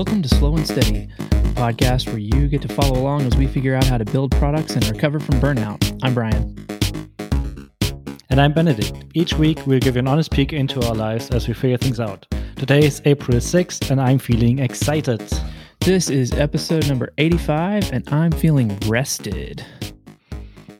[0.00, 1.24] Welcome to Slow and Steady, a
[1.60, 4.74] podcast where you get to follow along as we figure out how to build products
[4.74, 5.98] and recover from burnout.
[6.02, 6.56] I'm Brian.
[8.30, 9.10] And I'm Benedikt.
[9.12, 12.00] Each week, we'll give you an honest peek into our lives as we figure things
[12.00, 12.26] out.
[12.56, 15.22] Today is April 6th, and I'm feeling excited.
[15.80, 19.62] This is episode number 85, and I'm feeling rested.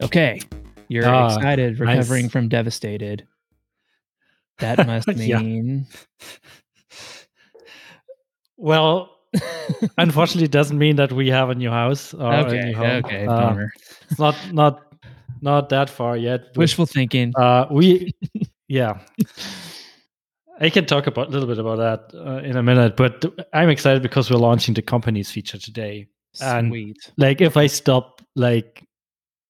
[0.00, 0.41] Okay,
[0.89, 2.32] you're Ah, excited, recovering nice.
[2.32, 3.29] from devastated.
[4.60, 5.88] That must mean.
[8.60, 9.09] Well,
[9.98, 13.05] unfortunately, it doesn't mean that we have a new house or a new home.
[13.05, 13.56] okay, Uh,
[14.10, 14.82] it's not not
[15.41, 16.41] not that far yet.
[16.52, 17.32] but, Wishful thinking.
[17.37, 18.12] Uh, we,
[18.68, 18.98] yeah.
[20.60, 23.70] I can talk about a little bit about that uh, in a minute, but I'm
[23.70, 26.06] excited because we're launching the companies feature today.
[26.42, 26.96] and- Sweet.
[27.16, 28.84] like if I stop like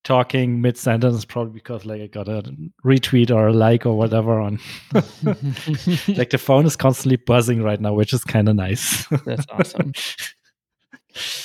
[0.04, 2.42] talking mid sentence, probably because like I got a
[2.84, 4.58] retweet or a like or whatever on.
[4.94, 9.06] like the phone is constantly buzzing right now, which is kind of nice.
[9.24, 9.92] That's awesome.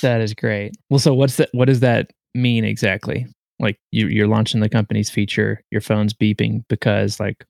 [0.00, 0.76] That is great.
[0.90, 1.50] Well, so what's that?
[1.52, 3.26] What does that mean exactly?
[3.58, 7.46] Like you, you're launching the company's feature, your phone's beeping because like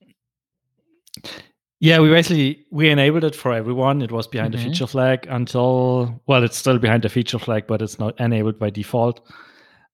[1.79, 4.01] yeah, we basically we enabled it for everyone.
[4.01, 4.57] It was behind Mhm.
[4.57, 8.57] the feature flag until well, it's still behind the feature flag, but it's not enabled
[8.57, 9.21] by default.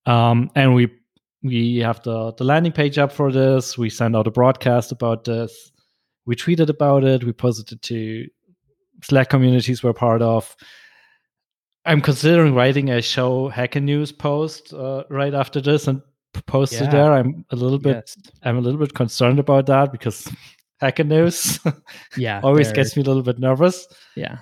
[0.06, 0.90] Um, and we
[1.44, 3.78] we have the the landing page up for this.
[3.78, 5.72] We send out a broadcast about this.
[6.26, 7.24] We tweeted about it.
[7.24, 8.28] We posted it to
[9.04, 10.56] Slack communities we're part of.
[11.86, 16.02] I'm considering writing a show Hacker News post uh, right after this and
[16.48, 16.86] post Yeah.
[16.86, 17.12] it there.
[17.14, 18.32] I'm a little bit yes.
[18.44, 20.32] I'm a little bit concerned about that because
[20.80, 21.60] Hacker News
[22.18, 23.86] yeah, always gets me a little bit nervous.
[24.16, 24.38] yeah,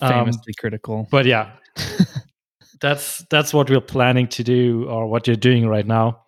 [0.00, 1.06] Um, famously critical.
[1.10, 1.50] But yeah,
[2.80, 6.22] that's that's what we're planning to do or what you're doing right now.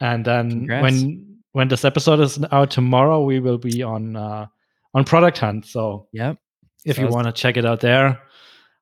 [0.00, 0.82] And then Congrats.
[0.82, 4.46] when when this episode is out tomorrow, we will be on uh,
[4.94, 5.66] on Product Hunt.
[5.66, 6.34] So yeah,
[6.84, 8.20] if you want to check it out there,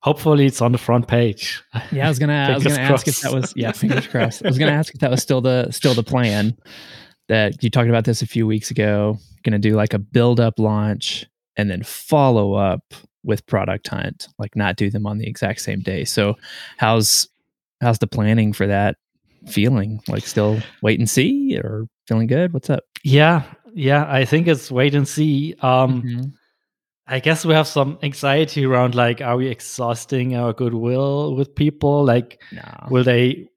[0.00, 1.62] hopefully it's on the front page.
[1.91, 2.34] Yeah, I was gonna.
[2.50, 3.53] I was gonna ask if that was.
[3.56, 4.44] Yeah, fingers crossed.
[4.44, 6.56] I was gonna ask if that was still the still the plan.
[7.28, 9.19] That you talked about this a few weeks ago.
[9.43, 11.26] Gonna do like a build up launch
[11.56, 12.94] and then follow up
[13.25, 14.28] with product hunt.
[14.38, 16.05] Like not do them on the exact same day.
[16.05, 16.37] So,
[16.76, 17.28] how's
[17.81, 18.97] how's the planning for that
[19.46, 20.00] feeling?
[20.08, 22.52] Like still wait and see, or feeling good?
[22.52, 22.84] What's up?
[23.04, 23.42] yeah,
[23.74, 24.04] yeah.
[24.08, 25.54] I think it's wait and see.
[25.62, 26.32] Um, Mhm.
[27.08, 32.04] I guess we have some anxiety around like, are we exhausting our goodwill with people?
[32.04, 32.62] Like, No.
[32.90, 33.48] will they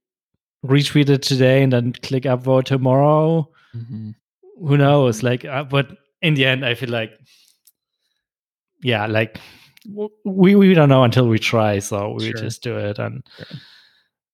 [0.63, 3.49] retweet it today and then click upvote tomorrow?
[3.75, 4.13] Mhm.
[4.59, 5.23] Who knows?
[5.23, 5.87] Like, uh, but
[6.21, 7.11] in the end, I feel like,
[8.83, 9.39] yeah, like
[10.25, 12.33] we we don't know until we try, so we Sure.
[12.43, 13.23] just do it, and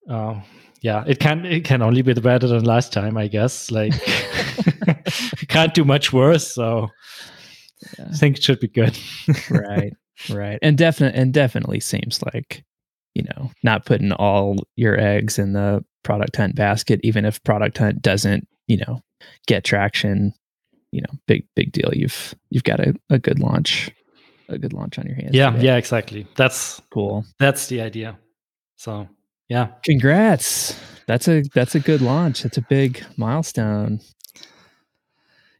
[0.09, 0.41] uh,
[0.85, 3.72] yeah, it can it can only be better than last time, I guess.
[3.72, 3.94] Like,
[5.47, 6.90] can't do much worse, so
[7.97, 8.07] Yeah.
[8.12, 8.97] I think it should be good.
[9.50, 9.94] right
[10.29, 12.63] right and definitely and definitely seems like
[13.16, 17.78] you know not putting all your eggs in the product hunt basket even if product
[17.78, 19.02] hunt doesn't you know
[19.47, 20.34] get traction
[20.91, 23.91] you know big big deal you've you've got a, a good launch
[24.50, 25.66] a good launch on your hands yeah, today.
[25.66, 26.25] yeah, exactly.
[26.35, 28.17] That's cool that's the idea.
[28.78, 29.07] So
[29.50, 34.00] yeah, congrats that's a that's a good launch that's a big milestone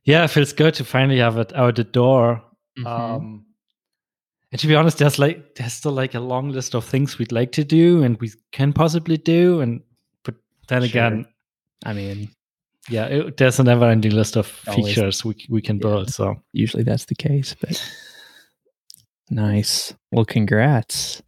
[0.08, 2.44] yeah, it feels good to finally have it out the door.
[2.78, 2.86] Mhm.
[2.86, 3.46] Um,
[4.52, 7.32] and to be honest, there's like there's still like a long list of things we'd
[7.32, 9.82] like to do and we can possibly do, and
[10.24, 10.36] but
[10.68, 10.90] then Sure.
[10.90, 11.26] again,
[11.86, 12.30] i mean
[12.88, 14.86] yeah, it, there's a never-ending list of Always.
[14.94, 15.82] features we we can Yeah.
[15.88, 16.14] build.
[16.14, 17.82] So usually that's the case but
[19.32, 21.22] nice well congrats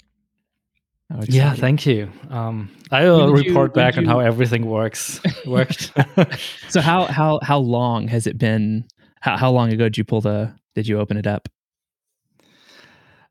[1.30, 2.10] yeah, thank you.
[2.30, 5.92] Um, I will did you- report back did on you- how everything works worked.
[6.70, 8.86] So how how how long has it been?
[9.22, 10.54] How how long ago did you pull the?
[10.76, 11.48] Did you open it up?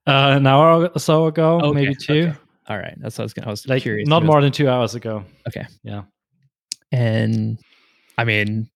[0.06, 2.12] uh, an hour or so ago, Okay, maybe two.
[2.28, 2.34] okay.
[2.68, 3.32] All right, that's what I was.
[3.34, 4.08] Gonna, I was Like curious.
[4.08, 5.24] not if it was- more than two hours ago.
[5.48, 5.66] Okay.
[5.82, 6.02] Yeah.
[6.92, 7.58] And
[8.18, 8.68] I mean,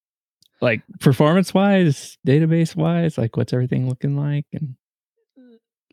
[0.60, 4.46] like performance wise, database wise, like what's everything looking like?
[4.52, 4.74] And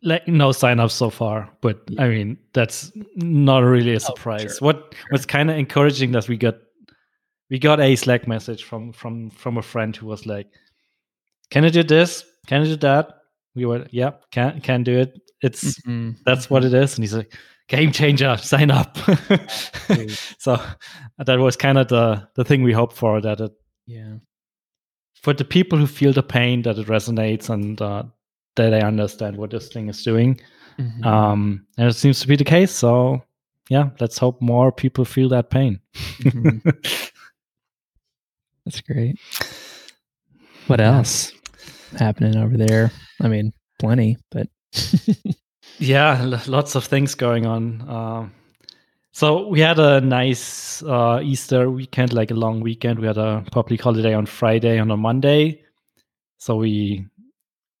[0.02, 2.04] like no sign-ups so far but Yeah.
[2.04, 4.42] i mean that's not really a Oh, surprise.
[4.42, 6.54] sure, what what's kind of encouraging that we got
[7.50, 10.46] we got a slack message from from from a friend who was like
[11.50, 12.24] can i do this?
[12.46, 13.08] Can i do that?
[13.54, 15.18] We were yeah can can do it.
[15.42, 16.94] It's Mhm, that's what it is.
[16.96, 17.32] And he's like
[17.68, 18.96] game changer sign up.
[20.38, 20.60] So
[21.18, 23.52] that was kind of the the thing we hoped for that it
[23.86, 24.18] yeah,
[25.22, 28.02] for the people who feel the pain that it resonates and uh,
[28.58, 30.38] that they understand what this thing is doing
[30.78, 31.04] Mhm.
[31.04, 32.70] um, and it seems to be the case.
[32.70, 33.22] So,
[33.68, 35.80] yeah, let's hope more people feel that pain.
[36.22, 36.62] Mhm.
[38.64, 39.18] that's great.
[40.66, 41.32] What else
[41.98, 42.92] happening over there?
[43.20, 44.48] I mean, plenty, but
[45.78, 47.88] Yeah, l- lots of things going on.
[47.88, 48.32] Um,
[49.12, 52.98] so we had a nice uh, Easter weekend, like a long weekend.
[52.98, 55.62] We had a public holiday on Friday and on Monday.
[56.38, 57.06] So we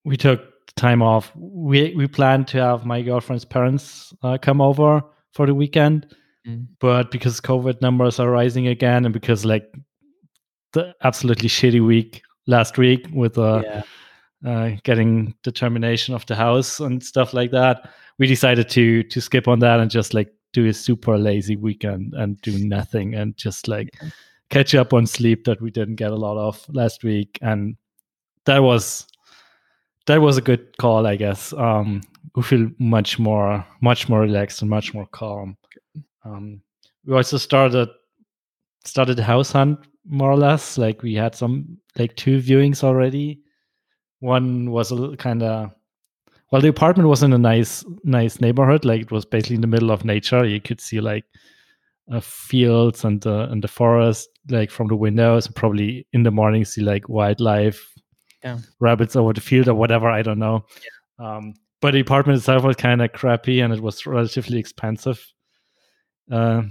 [0.04, 0.40] we took
[0.78, 1.32] time off.
[1.36, 5.02] We we planned to have my girlfriend's parents uh, come over
[5.32, 6.14] for the weekend,
[6.46, 6.66] Mm.
[6.80, 9.70] but because COVID numbers are rising again, and because like
[10.72, 13.82] the absolutely shitty week last week with uh, yeah.
[14.50, 19.20] uh, getting the termination of the house and stuff like that, we decided to to
[19.20, 23.36] skip on that and just like do a super lazy weekend and do nothing and
[23.36, 23.90] just like
[24.48, 27.76] catch up on sleep that we didn't get a lot of last week and
[28.46, 29.06] that was
[30.08, 31.52] that was a good call i guess.
[31.52, 32.00] Um
[32.34, 35.56] we feel much more much more relaxed and much more calm.
[36.24, 36.62] Um
[37.06, 37.88] we also started
[38.84, 43.40] started house hunt more or less like we had some like two viewings already.
[44.20, 45.70] One was a kind of
[46.50, 49.74] well the apartment was in a nice nice neighborhood like it was basically in the
[49.74, 50.44] middle of nature.
[50.44, 51.24] You could see like
[52.10, 56.64] uh, fields and the and the forest like from the windows probably in the morning
[56.64, 57.97] see like wildlife
[58.44, 58.58] Yeah.
[58.80, 60.64] rabbits over the field or whatever i don't know.
[61.18, 65.20] Um but the apartment itself was kind of crappy and it was relatively expensive
[66.30, 66.62] uh,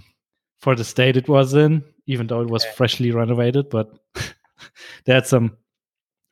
[0.59, 2.73] for the state it was in even though it was Okay.
[2.75, 3.87] freshly renovated but
[5.05, 5.57] they had some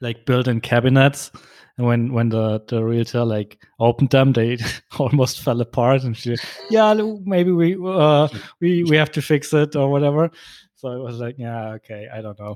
[0.02, 1.32] like built-in cabinets.
[1.78, 4.58] And when when the the realtor like opened them they
[5.00, 6.36] almost fell apart and she
[6.70, 6.94] yeah
[7.26, 8.28] maybe we uh
[8.62, 10.32] we we have to fix it or whatever.
[10.76, 12.56] So it was like yeah okay i don't know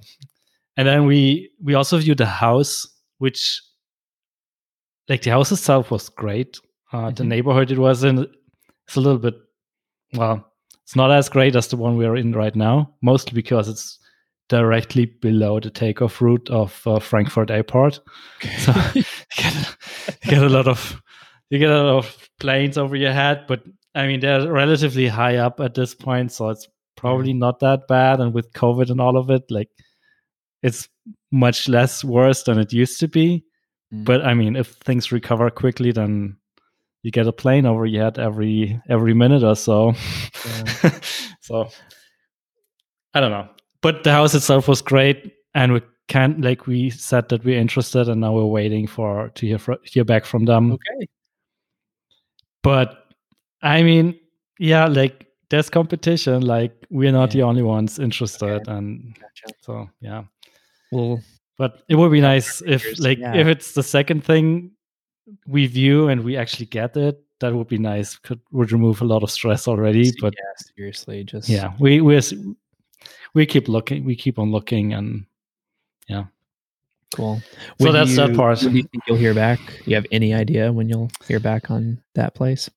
[0.80, 2.74] and then we we also viewed the house
[3.20, 3.42] which
[5.10, 6.60] like the house itself was great.
[6.94, 7.28] Uh the Mhm.
[7.34, 8.20] neighborhood it was in
[8.88, 9.36] it's a little bit
[10.22, 10.38] well
[10.84, 14.00] it's not as great as the one we're in right now mostly because it's
[14.50, 18.00] directly below the takeoff route of uh, frankfurt airport.
[18.66, 19.04] So you
[19.38, 19.76] get,
[20.24, 21.02] you get a lot of
[21.52, 23.62] you get a lot of planes over your head but
[23.96, 28.20] i mean they're relatively high up at this point so it's probably not that bad
[28.20, 29.70] and with covid and all of it like
[30.64, 30.90] it's
[31.32, 33.44] much less worse than it used to be
[33.92, 34.06] Mm.
[34.06, 36.38] but i mean if things recover quickly then
[37.02, 39.94] you get a plane over your head every every minute or so
[41.42, 41.68] so
[43.16, 43.50] i don't know
[43.82, 48.08] but the house itself was great and we can't like we said that we're interested
[48.10, 51.08] and now we're waiting for to hear hear back from them okay.
[52.62, 53.06] but
[53.64, 54.14] i mean
[54.60, 57.42] yeah like there's competition like we're not Yeah.
[57.42, 59.56] the only ones interested and Gotcha.
[59.62, 60.24] so yeah
[60.92, 61.22] Well,
[61.58, 63.36] but it would be nice if like yeah.
[63.36, 64.72] if it's the second thing
[65.46, 69.06] we view and we actually get it that would be nice could would remove a
[69.06, 72.20] lot of stress already but yeah, seriously, just yeah we we
[73.34, 75.26] we keep looking we keep on looking and
[76.08, 76.24] yeah,
[77.16, 77.40] cool.
[77.78, 78.62] So When that's that part.
[78.62, 79.60] Do you think you'll hear back?
[79.86, 82.68] You have any idea when you'll hear back on that place?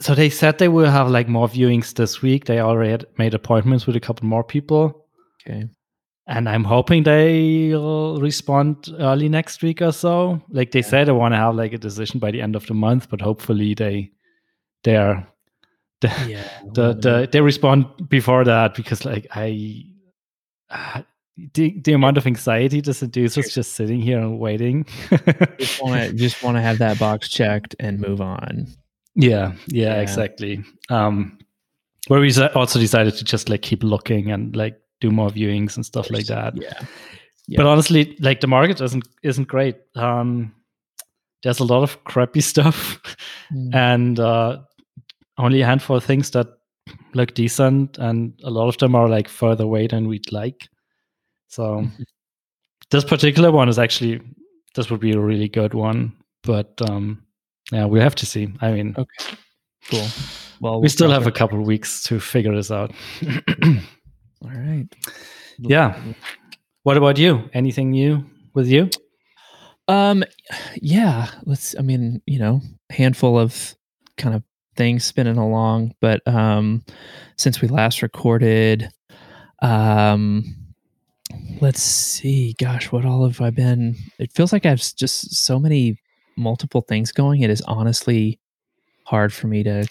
[0.00, 3.34] so they said they will have like more viewings this week they already had made
[3.34, 5.06] appointments with a couple more people
[5.46, 5.68] Okay.
[6.28, 10.86] And i'm hoping they'll respond early next week or so like they Yeah.
[10.90, 13.20] said they want to have like a decision by the end of the month but
[13.20, 14.10] hopefully they
[14.84, 15.26] they're
[16.02, 16.46] Yeah.
[16.74, 19.82] the, the they respond before that because like i
[20.70, 21.02] uh,
[21.54, 24.84] the, the amount of anxiety this induces just sitting here and waiting
[25.58, 28.66] just want to just want to have that box checked and move on.
[29.14, 30.00] yeah, yeah Yeah.
[30.00, 31.38] exactly um
[32.08, 35.84] where we also decided to just like keep looking and like do more viewings and
[35.86, 36.82] stuff like that Yeah.
[37.56, 40.54] but honestly like the market isn't isn't great um
[41.42, 43.00] there's a lot of crappy stuff
[43.52, 43.74] Mm.
[43.74, 44.58] and uh
[45.38, 46.48] only a handful of things that
[47.14, 50.68] look decent and a lot of them are like further away than we'd like
[51.48, 52.04] so Mhm.
[52.90, 54.20] this particular one is actually
[54.74, 56.12] this would be a really good one
[56.42, 57.22] but um
[57.72, 59.36] yeah we'll have to see i mean Okay.
[59.90, 60.06] Cool.
[60.60, 62.92] Well, we we'll still have a couple of weeks to figure this out
[64.42, 64.86] All right.
[65.58, 66.00] Yeah.
[66.84, 68.88] what about you anything new with you
[69.88, 70.22] Um,
[70.76, 71.30] yeah.
[71.44, 71.74] Let's.
[71.78, 73.74] I mean, you know, handful of
[74.16, 74.42] kind of
[74.76, 76.84] things spinning along, but um,
[77.36, 78.90] since we last recorded,
[79.62, 80.44] um,
[81.60, 82.54] let's see.
[82.58, 83.96] Gosh, what all have I been?
[84.18, 85.98] It feels like I've just so many
[86.36, 87.40] multiple things going.
[87.42, 88.38] It is honestly
[89.04, 89.86] hard for me to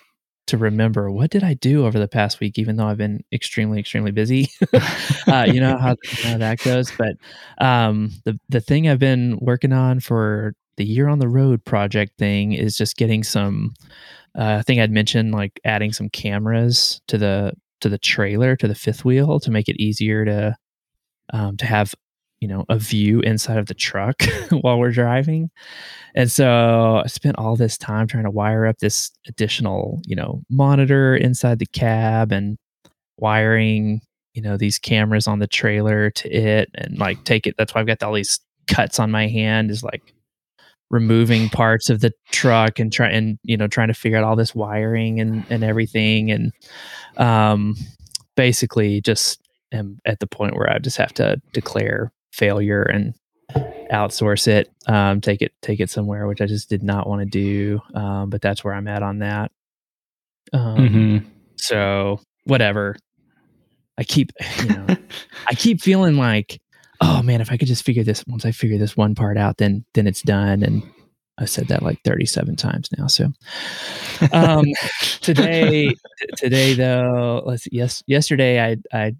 [0.47, 3.79] to remember what did I do over the past week, even though I've been extremely,
[3.79, 4.49] extremely busy.
[5.27, 6.91] uh, you know how, how that goes.
[6.97, 7.15] But
[7.63, 12.17] um, the the thing I've been working on for the year on the road project
[12.17, 13.73] thing is just getting some.
[14.37, 18.67] Uh, I think I'd mentioned like adding some cameras to the to the trailer to
[18.67, 20.55] the fifth wheel to make it easier to
[21.33, 21.93] um, to have
[22.39, 24.23] you know a view inside of the truck
[24.61, 25.49] while we're driving.
[26.15, 30.41] And so i spent all this time trying to wire up this additional you know
[30.49, 32.57] monitor inside the cab and
[33.17, 34.01] wiring
[34.33, 37.81] you know these cameras on the trailer to it and like take it that's why
[37.81, 40.13] i've got all these cuts on my hand is like
[40.89, 44.35] removing parts of the truck and try and you know trying to figure out all
[44.35, 46.31] this wiring and and everything.
[46.31, 46.53] And
[47.17, 47.75] um
[48.35, 49.41] basically just
[49.71, 53.13] am at the point where I just have to declare failure and
[53.91, 57.25] outsource it um take it take it somewhere which I just did not want to
[57.25, 59.51] do um but that's where I'm at on that
[60.53, 61.29] um Mm-hmm.
[61.55, 62.95] so whatever
[63.97, 64.97] I keep you know
[65.47, 66.59] I keep feeling like,
[67.01, 69.57] oh man, if I could just figure this once I figure this one part out,
[69.57, 70.63] then then it's done.
[70.63, 70.83] And
[71.37, 73.07] I've said that like 37 times now.
[73.07, 73.31] So
[74.31, 74.65] um
[75.21, 75.95] today
[76.35, 79.15] today though, let's yes yesterday I I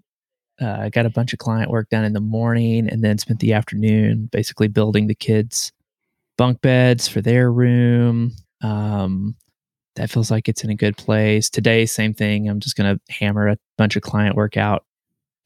[0.60, 3.52] uh, got a bunch of client work done in the morning and then spent the
[3.52, 5.72] afternoon basically building the kids
[6.36, 8.32] bunk beds for their room.
[8.62, 9.36] Um
[9.96, 11.50] that feels like it's in a good place.
[11.50, 12.48] Today, same thing.
[12.48, 14.84] I'm just gonna hammer a bunch of client work out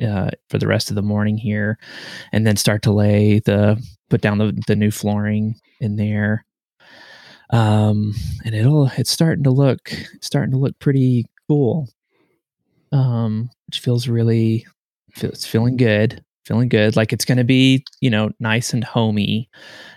[0.07, 1.79] uh, for the rest of the morning here,
[2.33, 6.45] and then start to lay the put down the the new flooring in there.
[7.51, 8.15] Um,
[8.45, 9.91] and it'll it's starting to look
[10.21, 11.89] starting to look pretty cool.
[12.93, 14.67] Um, which feels really
[15.17, 16.97] it's feeling good, feeling good.
[16.97, 19.49] Like it's going to be you know nice and homey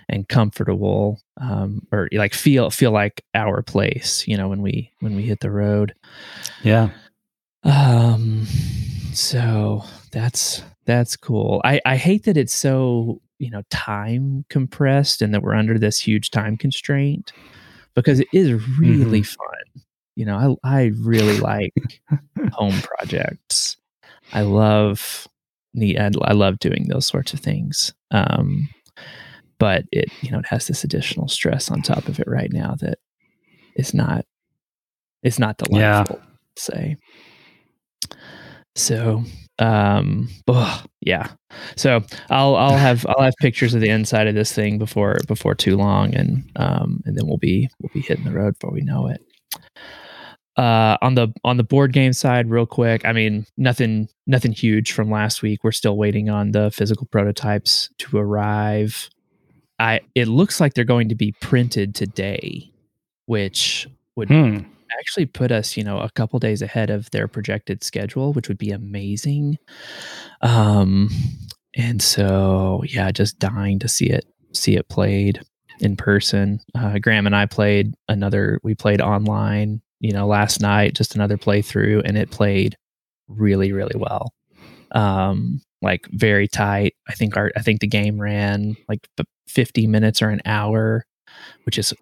[0.07, 5.15] and comfortable um or like feel feel like our place you know when we when
[5.15, 5.95] we hit the road
[6.63, 6.89] Yeah.
[7.63, 8.45] um
[9.13, 15.33] so that's that's cool i i hate that it's so you know time compressed and
[15.33, 17.33] that we're under this huge time constraint
[17.95, 19.81] because it is really fun
[20.15, 21.73] you know i i really like
[22.51, 23.74] home projects
[24.35, 25.27] i love
[25.73, 28.69] neat I, love doing those sorts of things um
[29.57, 32.75] but it you know it has this additional stress on top of it right now
[32.79, 32.99] that
[33.75, 34.25] is not
[35.23, 36.03] it's not Yeah.
[36.03, 36.21] delightful
[36.57, 36.97] say.
[38.75, 39.23] So
[39.59, 40.29] um
[41.01, 41.29] yeah.
[41.77, 45.55] So i'll i'll have i'll have pictures of the inside of this thing before before
[45.55, 48.81] too long and um and then we'll be we'll be hitting the road before we
[48.81, 49.21] know it
[50.57, 54.91] uh on the on the board game side real quick i mean nothing nothing huge
[54.93, 59.09] from last week we're still waiting on the physical prototypes to arrive
[59.79, 62.71] i it looks like they're going to be printed today
[63.25, 64.59] which would Hmm.
[64.99, 68.57] actually put us, you know, a couple days ahead of their projected schedule, which would
[68.59, 69.57] be amazing.
[70.41, 71.09] Um,
[71.75, 75.41] and so, yeah, just dying to see it, see it played
[75.81, 76.61] in person.
[76.73, 78.59] Uh, Graham and I played another.
[78.63, 82.77] We played online, you know, last night, just another playthrough, and it played
[83.27, 84.33] really, really well.
[84.91, 86.95] Um, like very tight.
[87.07, 89.07] I think our, I think the game ran like
[89.47, 91.05] 50 minutes or an hour,
[91.65, 91.93] which is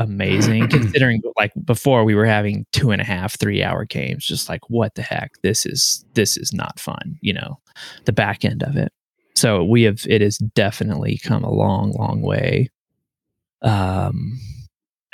[0.00, 4.48] amazing considering like before we were having two and a half three hour games just
[4.48, 7.60] like what the heck this is this is not fun you know
[8.06, 8.90] the back end of it
[9.34, 12.70] so we have it has definitely come a long long way
[13.60, 14.40] um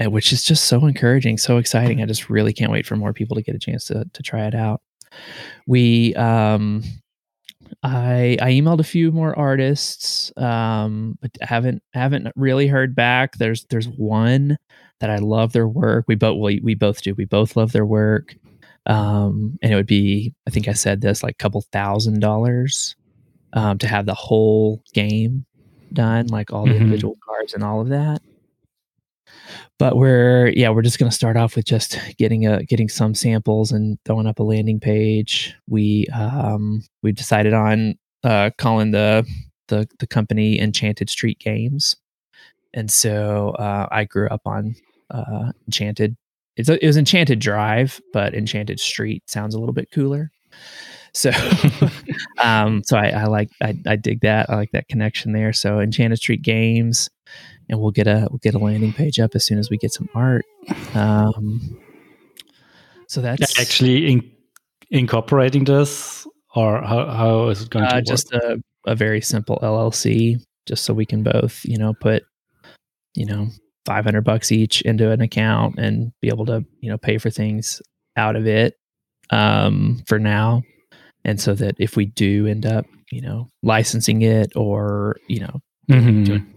[0.04, 3.34] which is just so encouraging so exciting i just really can't wait for more people
[3.34, 4.80] to get a chance to to try it out
[5.66, 6.82] we um
[7.82, 13.36] I I emailed a few more artists, um, but haven't haven't really heard back.
[13.38, 14.56] There's there's one
[15.00, 16.04] that I love their work.
[16.06, 17.14] We both we, we both do.
[17.14, 18.36] We both love their work.
[18.86, 22.94] Um, and it would be I think I said this like a couple thousand dollars
[23.52, 25.44] um, to have the whole game
[25.92, 26.76] done, like all the Mhm.
[26.82, 28.22] individual cards and all of that.
[29.78, 33.73] But we're yeah we're just gonna start off with just getting a getting some samples
[33.73, 35.54] and throwing up a landing page.
[35.68, 39.26] We um we've decided on uh calling the
[39.68, 41.97] the the company Enchanted Street Games,
[42.75, 44.76] and so uh, I grew up on
[45.11, 46.16] uh, Enchanted.
[46.56, 50.30] It's a, it was Enchanted Drive, but Enchanted Street sounds a little bit cooler.
[51.12, 51.30] So,
[52.38, 54.50] um, so I, I like I, I dig that.
[54.50, 55.52] I like that connection there.
[55.52, 57.09] So Enchanted Street Games,
[57.68, 59.92] and we'll get a we'll get a landing page up as soon as we get
[59.92, 60.44] some art.
[60.94, 61.78] Um,
[63.08, 64.32] so that's Actually, in,
[64.90, 68.04] incorporating this, or how, how is it going to uh, work?
[68.06, 72.25] just a, a very simple LLC, just so we can both, you know, put,
[73.14, 73.49] you know,
[73.85, 77.80] 500 bucks each into an account and be able to, you know, pay for things
[78.16, 78.75] out of it
[79.30, 80.62] um, for now.
[81.25, 85.61] And so that if we do end up, you know, licensing it or, you know,
[85.88, 86.25] Mhm.
[86.25, 86.52] doing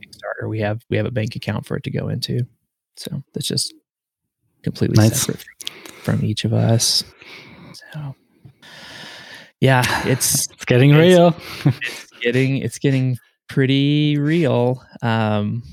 [0.48, 2.42] we have we have a bank account for it to go into.
[2.98, 3.74] So that's just
[4.64, 5.22] completely Nice.
[5.22, 5.44] separate
[6.04, 7.04] from each of us.
[7.94, 8.16] So
[9.60, 11.08] yeah, it's It's getting It's-
[11.66, 11.74] real.
[12.22, 13.18] getting it's getting
[13.50, 14.84] pretty real.
[15.02, 15.64] Um,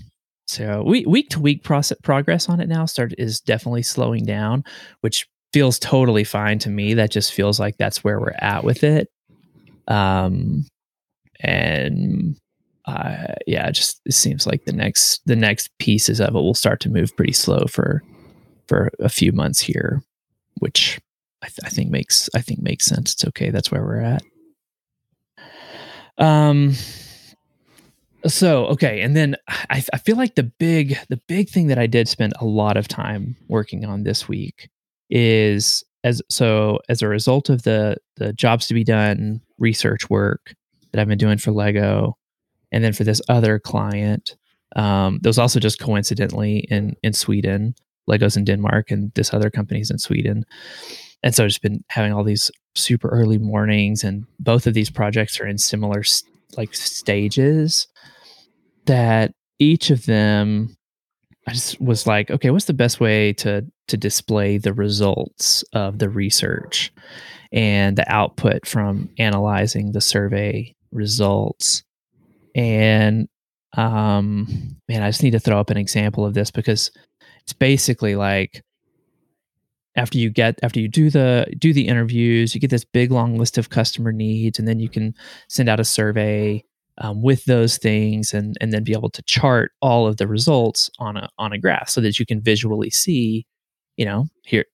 [0.48, 4.64] so we, week to week process progress on it now start is definitely slowing down,
[5.00, 6.94] which feels totally fine to me.
[6.94, 9.08] That just feels like that's where we're at with it.
[9.88, 10.64] Um,
[11.40, 12.36] and
[12.86, 16.54] uh, yeah, it just it seems like the next the next pieces of it will
[16.54, 18.02] start to move pretty slow for
[18.68, 20.02] for a few months here,
[20.58, 21.00] which
[21.42, 23.12] I, th- I think makes I think makes sense.
[23.12, 23.50] It's okay.
[23.50, 24.22] That's where we're at.
[26.18, 26.74] Um.
[28.26, 31.86] So okay, and then I, I feel like the big the big thing that I
[31.86, 34.68] did spend a lot of time working on this week
[35.10, 40.54] is as so as a result of the the jobs to be done research work
[40.92, 42.16] that I've been doing for Lego,
[42.72, 44.36] and then for this other client,
[44.74, 47.74] um, that was also just coincidentally in in Sweden.
[48.08, 50.44] Legos in Denmark, and this other company's in Sweden.
[51.22, 54.90] And so I've just been having all these super early mornings, and both of these
[54.90, 56.02] projects are in similar
[56.56, 57.88] like stages.
[58.84, 60.76] That each of them,
[61.48, 65.98] I just was like, okay, what's the best way to to display the results of
[65.98, 66.92] the research
[67.52, 71.82] and the output from analyzing the survey results.
[72.56, 73.28] And
[73.76, 76.90] um, man, I just need to throw up an example of this because
[77.42, 78.62] it's basically like
[79.94, 83.38] after you get after you do the do the interviews, you get this big long
[83.38, 85.14] list of customer needs, and then you can
[85.48, 86.64] send out a survey
[86.98, 90.90] um, with those things, and and then be able to chart all of the results
[90.98, 93.46] on a on a graph so that you can visually see,
[93.96, 94.64] you know, here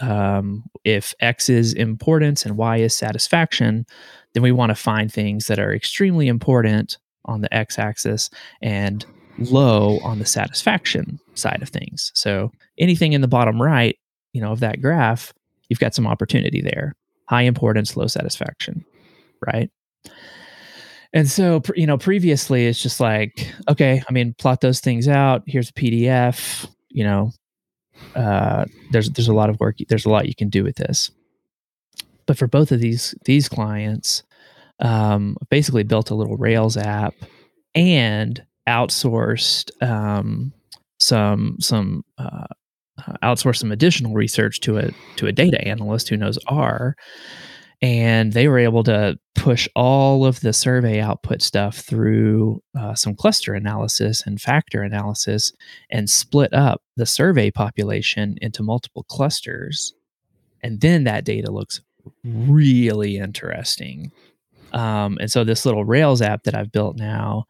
[0.00, 3.86] um, if X is importance and Y is satisfaction,
[4.34, 9.04] then we want to find things that are extremely important on the X axis and
[9.38, 12.10] low on the satisfaction side of things.
[12.14, 13.96] So anything in the bottom right,
[14.32, 15.32] you know, of that graph,
[15.68, 16.94] you've got some opportunity there.
[17.28, 18.84] High importance, low satisfaction,
[19.46, 19.70] right?
[21.14, 25.42] And so, you know, previously it's just like, okay, I mean, plot those things out.
[25.46, 26.66] Here's a PDF.
[26.88, 27.32] You know,
[28.14, 29.76] uh, there's there's a lot of work.
[29.88, 31.10] There's a lot you can do with this.
[32.26, 34.22] But for both of these these clients,
[34.82, 37.14] um, basically built a little Rails app
[37.74, 40.52] and outsourced um,
[40.98, 42.46] some some uh,
[43.06, 46.96] uh, outsourced some additional research to a to a data analyst who knows R,
[47.80, 53.14] and they were able to push all of the survey output stuff through uh, some
[53.14, 55.52] cluster analysis and factor analysis
[55.90, 59.94] and split up the survey population into multiple clusters,
[60.62, 61.80] and then that data looks
[62.24, 64.10] really interesting
[64.72, 67.44] um, and so this little Rails app that I've built now,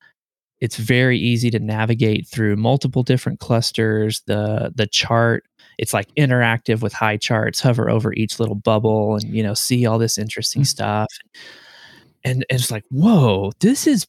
[0.61, 4.23] it's very easy to navigate through multiple different clusters.
[4.27, 5.45] The the chart,
[5.79, 7.61] it's like interactive with Highcharts.
[7.61, 10.67] Hover over each little bubble and you know see all this interesting mm-hmm.
[10.67, 11.09] stuff.
[12.25, 14.07] And, and it's like, whoa, this is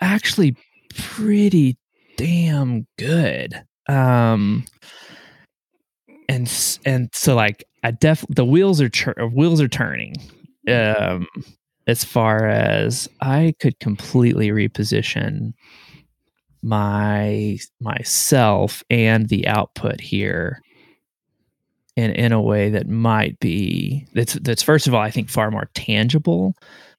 [0.00, 0.56] actually
[0.94, 1.78] pretty
[2.16, 3.62] damn good.
[3.88, 4.64] Um,
[6.28, 8.90] and and so like I def the wheels are
[9.28, 10.14] wheels are turning.
[10.68, 11.26] Um,
[11.86, 15.52] as far as I could completely reposition
[16.62, 20.62] my myself and the output here
[21.96, 25.50] in in a way that might be that's that's first of all I think far
[25.50, 26.54] more tangible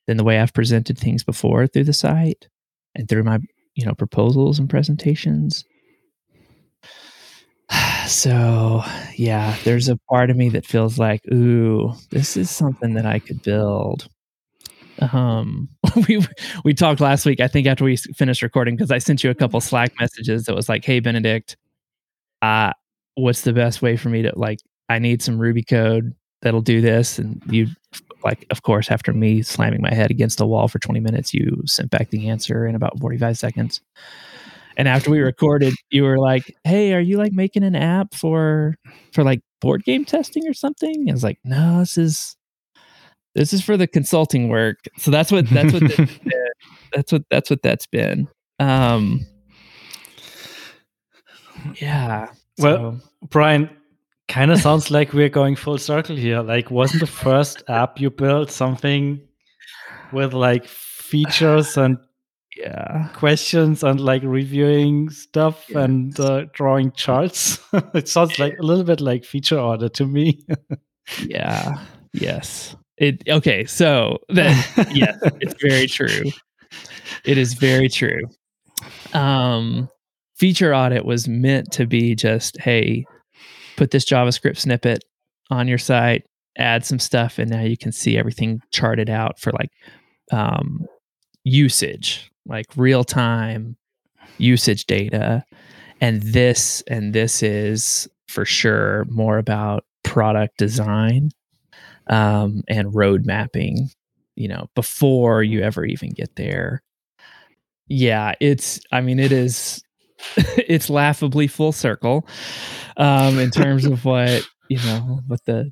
[0.07, 2.47] than the way I've presented things before through the site
[2.95, 3.39] and through my
[3.75, 5.63] you know proposals and presentations.
[8.05, 8.83] So,
[9.15, 13.19] yeah, there's a part of me that feels like, ooh, this is something that I
[13.19, 14.09] could build
[14.99, 15.69] um
[16.07, 16.25] we
[16.63, 19.35] we talked last week i think after we finished recording because i sent you a
[19.35, 21.57] couple slack messages that was like hey benedikt
[22.41, 22.71] uh
[23.15, 26.81] what's the best way for me to like i need some ruby code that'll do
[26.81, 27.17] this?
[27.17, 27.67] And you
[28.23, 31.61] like of course after me slamming my head against the wall for 20 minutes you
[31.65, 33.81] sent back the answer in about 45 seconds.
[34.77, 38.75] And after we recorded you were like hey are you like making an app for
[39.13, 40.93] for like board game testing or something?
[40.93, 42.35] And i was like no this is
[43.35, 44.79] this is for the consulting work.
[44.97, 45.83] So that's what that's what
[46.93, 48.27] that's what that's what that's been.
[48.59, 49.25] Um,
[51.75, 52.27] yeah.
[52.59, 53.69] Well, Brian,
[54.27, 56.41] kind of sounds like we're going full circle here.
[56.41, 59.21] Like, wasn't the first app you built something
[60.11, 61.97] with like features and
[62.55, 65.77] yeah questions and like reviewing stuff yes.
[65.77, 67.59] and uh, drawing charts?
[67.93, 70.45] it sounds like a little bit like feature audit to me.
[71.25, 71.83] yeah.
[72.13, 72.75] Yes.
[72.97, 74.55] It okay, so then
[74.91, 76.31] yes, it's very true.
[77.25, 78.21] It is very true.
[79.13, 79.89] Um,
[80.35, 83.05] feature audit was meant to be just, hey,
[83.77, 85.03] put this JavaScript snippet
[85.49, 86.23] on your site,
[86.57, 89.69] add some stuff, and now you can see everything charted out for like
[90.31, 90.85] um,
[91.43, 92.29] usage.
[92.45, 93.77] like real time
[94.37, 95.43] usage data.
[96.01, 101.31] And this and this is for sure more about product design
[102.07, 103.89] um, and road mapping,
[104.35, 106.81] you know, before you ever even get there.
[107.87, 109.83] Yeah, it's I mean it is
[110.37, 112.27] it's laughably full circle
[112.97, 115.71] um in terms of what, you know, what the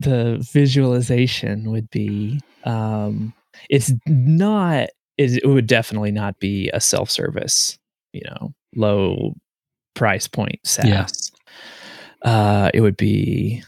[0.00, 2.40] the visualization would be.
[2.64, 3.32] Um
[3.70, 7.78] it's not it would definitely not be a self-service,
[8.12, 9.34] you know, low
[9.94, 10.84] price point SaaS.
[10.84, 11.10] Yeah.
[12.30, 13.62] Uh, it would be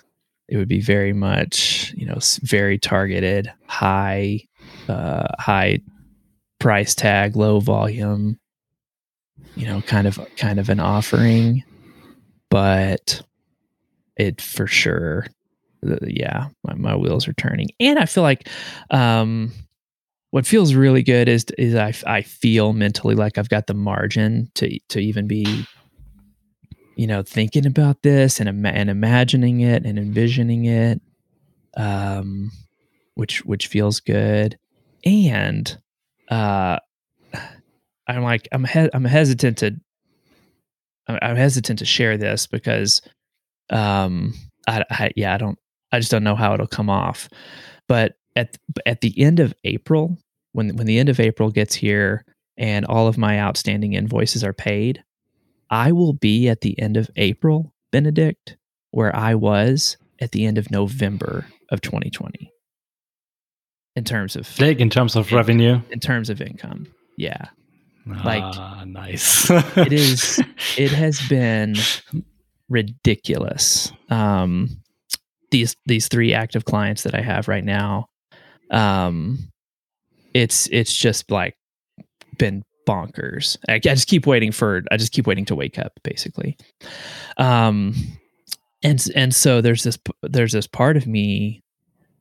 [0.48, 4.40] it would be very much you know very targeted, high
[4.88, 5.80] uh, high
[6.58, 8.38] price tag, low volume,
[9.54, 11.62] you know, kind of kind of an offering,
[12.50, 13.22] but
[14.16, 15.26] it for sure
[16.02, 17.68] yeah my, my wheels are turning.
[17.78, 18.48] And i feel like
[18.90, 19.52] um
[20.30, 24.50] what feels really good is is I, I feel mentally like I've got the margin
[24.56, 25.64] to to even be
[26.96, 31.00] you know thinking about this and and imagining it and envisioning it
[31.76, 32.50] um
[33.16, 34.58] which which feels good.
[35.04, 35.76] And
[36.30, 36.78] uh
[38.08, 39.76] I'm like I'm he- I'm hesitant to
[41.08, 43.00] I'm hesitant to share this because
[43.70, 44.34] um
[44.68, 45.58] I, I yeah I don't
[45.92, 47.28] I just don't know how it'll come off.
[47.88, 50.18] But at at the end of April,
[50.52, 52.24] when when the end of April gets here
[52.58, 55.02] and all of my outstanding invoices are paid,
[55.70, 58.56] I will be at the end of April, Benedikt,
[58.90, 62.50] where I was at the end of November of 2020.
[63.96, 67.46] In terms of like in terms of revenue, in terms of income, yeah,
[68.24, 69.50] like ah, nice.
[69.50, 70.42] it is.
[70.76, 71.76] It has been
[72.68, 73.90] ridiculous.
[74.10, 74.82] Um,
[75.50, 78.08] these these three active clients that I have right now
[78.70, 79.38] um
[80.34, 81.54] it's it's just like
[82.38, 83.56] been bonkers.
[83.68, 86.56] I, I just keep waiting for i just keep waiting to wake up basically.
[87.36, 87.94] Um
[88.82, 91.62] and and so there's this there's this part of me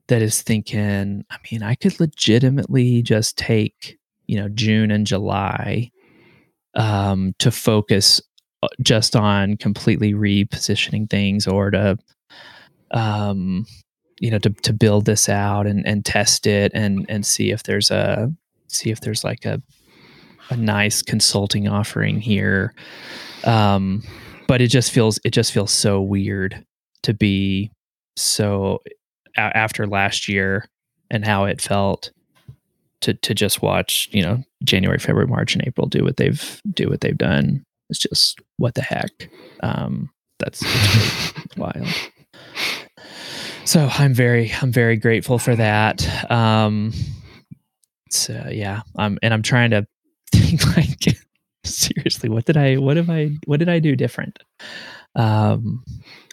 [0.08, 5.90] that is thinking i mean i could legitimately just take you know june and july
[6.74, 8.20] um to focus
[8.62, 11.96] uh, just on completely repositioning things or to
[12.92, 13.66] um
[14.20, 17.62] you know to to build this out and and test it and and see if
[17.64, 18.32] there's a
[18.68, 19.62] see if there's like a
[20.50, 22.74] a nice consulting offering here.
[23.44, 24.02] Um
[24.48, 26.64] but it just feels it just feels so weird
[27.02, 27.70] to be
[28.16, 28.82] so
[29.36, 30.68] a- after last year
[31.10, 32.10] and how it felt
[33.02, 36.88] to to just watch you know January February March and April do what they've do
[36.88, 37.62] what they've done.
[37.90, 39.28] It's just what the heck?
[39.62, 41.86] Um that's, that's wild.
[43.64, 46.30] So I'm very I'm very grateful for that.
[46.30, 46.92] Um,
[48.10, 49.86] so yeah, I'm and I'm trying to
[50.76, 51.16] like
[51.64, 54.38] seriously, what did I what have I what did I do different?
[55.14, 55.84] Um,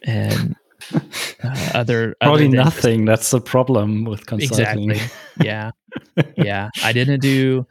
[0.04, 0.56] and
[0.94, 3.06] uh, other probably other nothing.
[3.06, 4.92] That's the problem with consulting.
[4.92, 5.18] Exactly.
[5.44, 5.72] Yeah,
[6.38, 6.70] yeah.
[6.84, 7.66] I didn't do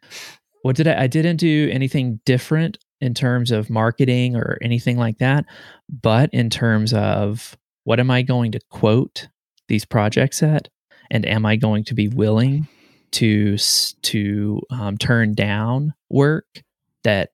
[0.62, 1.05] what did I?
[1.05, 5.44] I didn't do anything different in terms of marketing or anything like that.
[5.90, 9.28] But in terms of what am I going to quote
[9.68, 10.68] these projects at
[11.11, 12.66] and am i going to be willing
[13.12, 13.57] to
[14.03, 16.62] to um, turn down work
[17.05, 17.31] that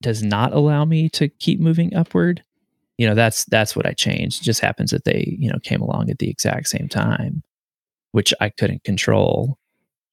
[0.00, 2.42] does not allow me to keep moving upward
[2.96, 4.42] you know that's that's what i changed.
[4.42, 7.42] It just happens that they you know came along at the exact same time
[8.12, 9.58] which i couldn't control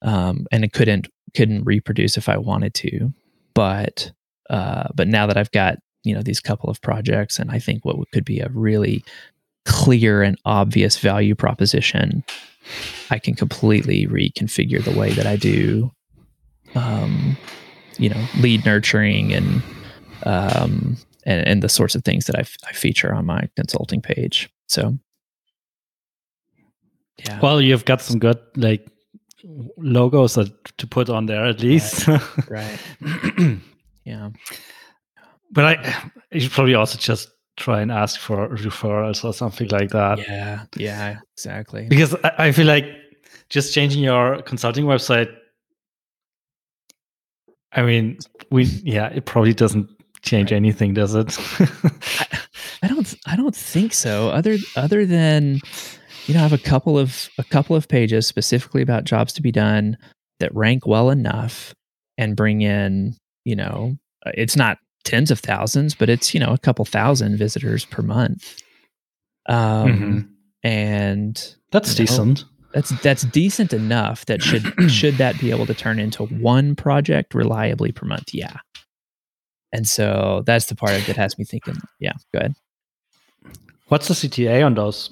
[0.01, 3.13] um, and it couldn't couldn't reproduce if i wanted to.
[3.53, 4.11] But
[4.49, 7.83] uh, but now that i've got you know these couple of projects and i think
[7.83, 9.03] what could be a really
[9.65, 12.23] clear and obvious value proposition,
[13.09, 15.91] I can completely reconfigure the way that I do,
[16.75, 17.37] um,
[17.97, 19.61] you know, lead nurturing and,
[20.23, 24.01] um, and, and the sorts of things that I, f- I feature on my consulting
[24.01, 24.49] page.
[24.67, 24.97] So,
[27.17, 27.39] yeah.
[27.39, 28.87] Well, you've got some good like
[29.77, 32.07] logos that, to put on there at least.
[32.07, 32.21] Right.
[32.49, 33.59] right.
[34.03, 34.29] yeah.
[35.51, 39.89] But I, you should probably also just try and ask for referrals or something like
[39.91, 40.19] that.
[40.19, 41.87] Yeah, yeah, exactly.
[41.87, 42.85] Because I, I feel like
[43.49, 45.33] just changing your consulting website.
[47.71, 48.17] I mean,
[48.51, 49.89] we yeah, it probably doesn't
[50.21, 50.57] change right.
[50.57, 51.37] anything, does it?
[51.59, 52.39] I,
[52.83, 53.15] I don't.
[53.25, 54.29] I don't think so.
[54.29, 55.59] Other other than
[56.27, 59.41] you know, I have a couple of a couple of pages specifically about jobs to
[59.41, 59.97] be done
[60.39, 61.73] that rank well enough
[62.17, 63.15] and bring in
[63.45, 67.37] you know uh, it's not tens of thousands, but it's you know a couple thousand
[67.37, 68.61] visitors per month.
[69.47, 70.19] Um, mm-hmm.
[70.63, 72.45] and that's decent.
[72.73, 77.33] that's that's decent enough that should should that be able to turn into one project
[77.33, 78.33] reliably per month?
[78.33, 78.57] Yeah.
[79.71, 82.53] And so that's the part that has me thinking, yeah, go ahead.
[83.89, 85.09] What's the CTA on those?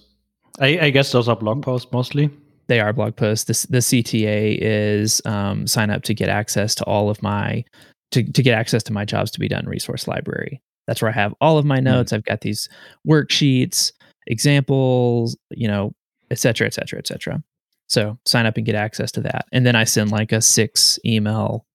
[0.60, 2.30] I, I guess those are blog posts mostly.
[2.68, 3.44] They are blog posts.
[3.46, 7.66] The, the CTA is um, sign up to get access to all of my
[8.14, 10.62] to, to get access to my jobs to be done resource library.
[10.88, 11.86] That's where I have all of my hmm.
[11.86, 12.12] notes.
[12.12, 12.18] Mm.
[12.18, 12.70] I've got these
[13.08, 13.92] worksheets,
[14.28, 15.94] examples, you know,
[16.32, 17.44] et cetera, et cetera, et cetera.
[17.88, 19.46] So sign up and get access to that.
[19.52, 21.66] And then I send like a six email,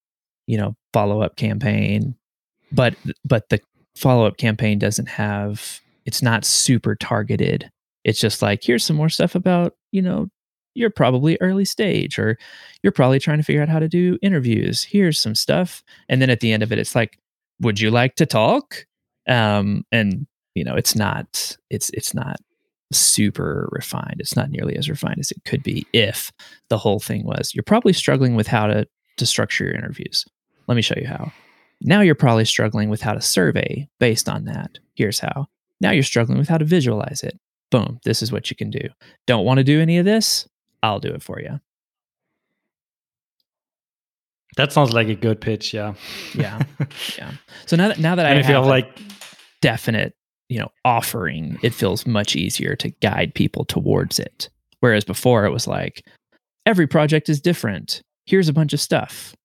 [0.47, 2.15] you know, follow up campaign.
[2.73, 3.61] But but the
[3.97, 7.71] follow up campaign doesn't have it's not super targeted.
[8.05, 10.29] It's just like here's some more stuff about, you know,
[10.75, 12.39] you're probably early stage or
[12.83, 14.85] you're probably trying to figure out how to do interviews.
[14.85, 15.83] Here's some stuff.
[16.09, 17.19] And then at the end of it, it's like,
[17.61, 18.87] would you like to talk?
[19.29, 22.37] Um, and you know, it's not, it's, it's not
[22.93, 24.17] super refined.
[24.19, 26.33] It's not nearly as refined as it could be if
[26.69, 28.87] the whole thing was you're probably struggling with how to,
[29.19, 30.25] to structure your interviews.
[30.67, 31.33] Let me show you how.
[31.81, 34.79] Now you're probably struggling with how to survey based on that.
[34.95, 35.47] Here's how.
[35.81, 37.39] Now you're struggling with how to visualize it.
[37.71, 38.81] Boom, this is what you can do.
[39.27, 40.49] Don't want to do any of this?
[40.83, 41.61] I'll do it for you.
[44.57, 45.73] That sounds like a good pitch.
[45.73, 45.95] Yeah.
[46.35, 46.61] Yeah.
[47.17, 47.33] yeah.
[47.67, 48.89] So now that, now that I feel like
[49.61, 50.15] definite,
[50.49, 54.49] you know, offering, it feels much easier to guide people towards it.
[54.81, 56.03] Whereas before it was like,
[56.65, 58.03] every project is different.
[58.25, 59.37] Here's a bunch of stuff.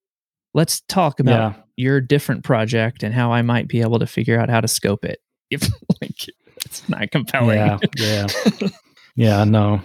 [0.54, 1.62] Let's talk about yeah.
[1.76, 5.06] your different project and how I might be able to figure out how to scope
[5.06, 5.20] it.
[5.52, 5.70] If
[6.02, 6.30] like
[6.66, 7.58] it's not compelling.
[7.58, 7.78] Yeah.
[7.98, 8.28] Yeah.
[9.16, 9.44] yeah.
[9.44, 9.84] No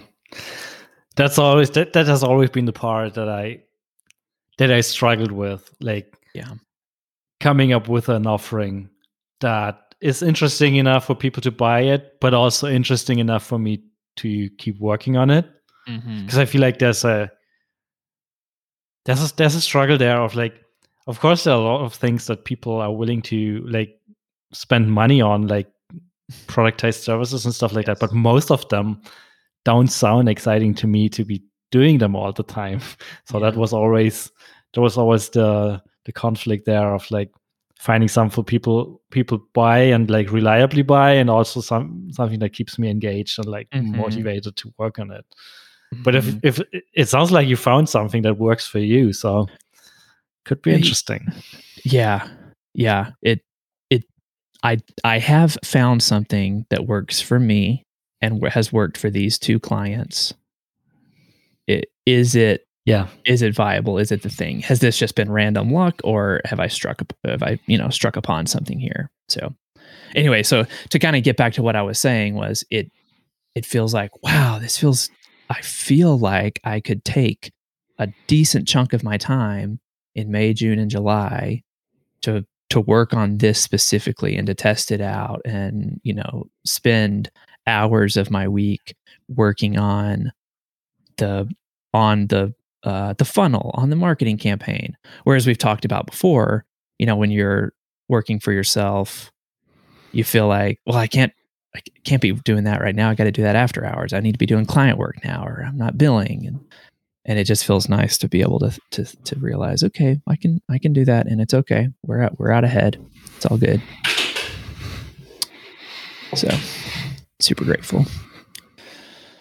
[1.19, 3.61] that's always that, that has always been the part that I
[4.57, 5.69] that I struggled with.
[5.81, 6.53] Like yeah.
[7.41, 8.89] Coming up with an offering
[9.41, 13.83] that is interesting enough for people to buy it, but also interesting enough for me
[14.17, 15.45] to keep working on it.
[15.85, 16.39] Because mm-hmm.
[16.39, 17.31] I feel like there's a
[19.05, 20.61] there's a there's a struggle there of like
[21.07, 23.99] of course there are a lot of things that people are willing to like
[24.53, 25.67] spend money on like
[26.47, 27.99] productized services and stuff like yes.
[27.99, 29.01] that but most of them
[29.65, 32.81] don't sound exciting to me to be doing them all the time.
[33.25, 33.49] So yeah.
[33.49, 34.31] that was always
[34.73, 37.31] there was always the the conflict there of like
[37.77, 42.53] finding something for people people buy and like reliably buy and also some something that
[42.53, 43.97] keeps me engaged and like mm-hmm.
[43.97, 45.25] motivated to work on it.
[45.93, 46.03] Mm-hmm.
[46.03, 46.47] But if mm-hmm.
[46.47, 46.61] if
[46.93, 49.47] it sounds like you found something that works for you, so
[50.45, 51.27] could be interesting.
[51.83, 52.27] Yeah.
[52.73, 53.11] Yeah.
[53.21, 53.41] It
[53.89, 54.03] it
[54.63, 57.85] I I have found something that works for me
[58.21, 60.33] and has worked for these two clients
[61.67, 63.07] it, is it yeah.
[63.25, 63.99] is it viable?
[63.99, 64.61] Is it the thing?
[64.61, 68.15] Has this just been random luck or have i struck have i you know struck
[68.15, 69.11] upon something here?
[69.27, 69.53] So
[70.15, 72.91] anyway so to kind of get back to what i was saying was it
[73.55, 75.09] it feels like wow this feels
[75.49, 77.51] i feel like i could take
[77.97, 79.79] a decent chunk of my time
[80.15, 81.61] in may june and july
[82.21, 87.29] to to work on this specifically and to test it out and you know spend
[87.69, 88.95] hours of my week
[89.27, 90.31] working on
[91.17, 91.49] the
[91.93, 92.53] on the
[92.83, 94.97] uh, the funnel on the marketing campaign.
[95.23, 96.65] Whereas we've talked about before,
[96.97, 97.73] you know, when you're
[98.07, 99.31] working for yourself,
[100.11, 101.33] you feel like, well, I can't
[101.75, 103.09] I can't be doing that right now.
[103.09, 104.13] I got to do that after hours.
[104.13, 106.59] I need to be doing client work now, or I'm not billing, and
[107.25, 110.61] and it just feels nice to be able to to to realize, okay, I can
[110.69, 111.89] I can do that, and it's okay.
[112.03, 112.97] We're out we're out ahead.
[113.35, 113.81] It's all good.
[116.35, 116.49] So
[117.39, 118.05] super grateful.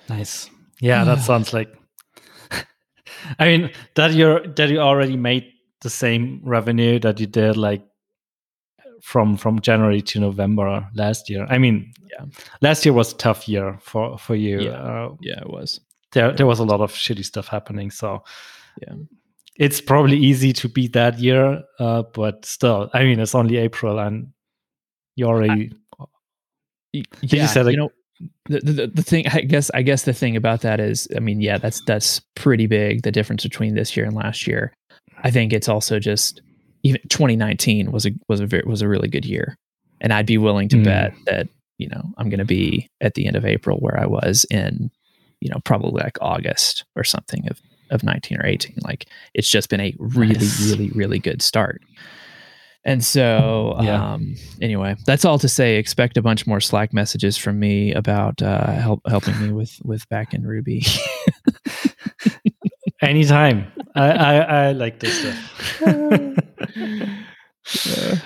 [0.08, 0.50] Nice.
[0.80, 1.72] Yeah, that sounds like.
[3.38, 7.82] I mean that you're that you already made the same revenue that you did like
[9.00, 11.46] from from January to November last year.
[11.48, 12.26] I mean, yeah,
[12.60, 14.60] last year was a tough year for for you.
[14.60, 15.80] Yeah, uh, yeah it was.
[16.12, 17.90] There there was a lot of shitty stuff happening.
[17.90, 18.24] So
[18.80, 18.94] yeah,
[19.56, 23.98] it's probably easy to beat that year, uh, but still, I mean, it's only April
[23.98, 24.28] and
[25.16, 25.72] you already.
[26.94, 27.90] I, yeah, you, like, you know,
[28.46, 31.40] the, the, the thing i guess i guess the thing about that is i mean
[31.40, 34.72] yeah that's that's pretty big the difference between this year and last year.
[35.22, 36.40] I think it's also just
[36.82, 39.56] even 2019 was a was a very, was a really good year.
[40.00, 40.84] And i'd be willing to mm.
[40.84, 41.48] bet that
[41.78, 44.90] you know i'm going to be at the end of april where i was in
[45.40, 49.70] you know probably like august or something of of 19 or 18 like it's just
[49.70, 51.82] been a really really really good start
[52.88, 54.14] and so, yeah.
[54.14, 55.76] um, anyway, that's all to say.
[55.76, 60.08] Expect a bunch more Slack messages from me about uh, help helping me with with
[60.08, 60.86] back in Ruby.
[63.02, 63.70] Anytime.
[63.94, 65.82] I, I, I like this stuff.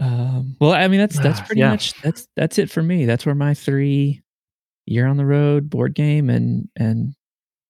[0.00, 1.70] um, well, I mean, that's that's pretty yeah.
[1.70, 3.06] much that's that's it for me.
[3.06, 4.22] That's where my three
[4.86, 7.14] year on the road board game and and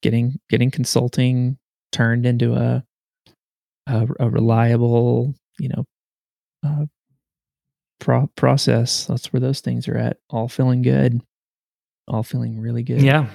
[0.03, 1.59] getting getting consulting
[1.93, 2.83] turned into a
[3.87, 5.85] a, a reliable, you know,
[6.69, 6.87] uh,
[7.99, 9.07] pro- process.
[9.07, 10.19] That's where those things are at.
[10.31, 11.21] All feeling good.
[12.07, 13.03] All feeling really good.
[13.03, 13.27] Yeah.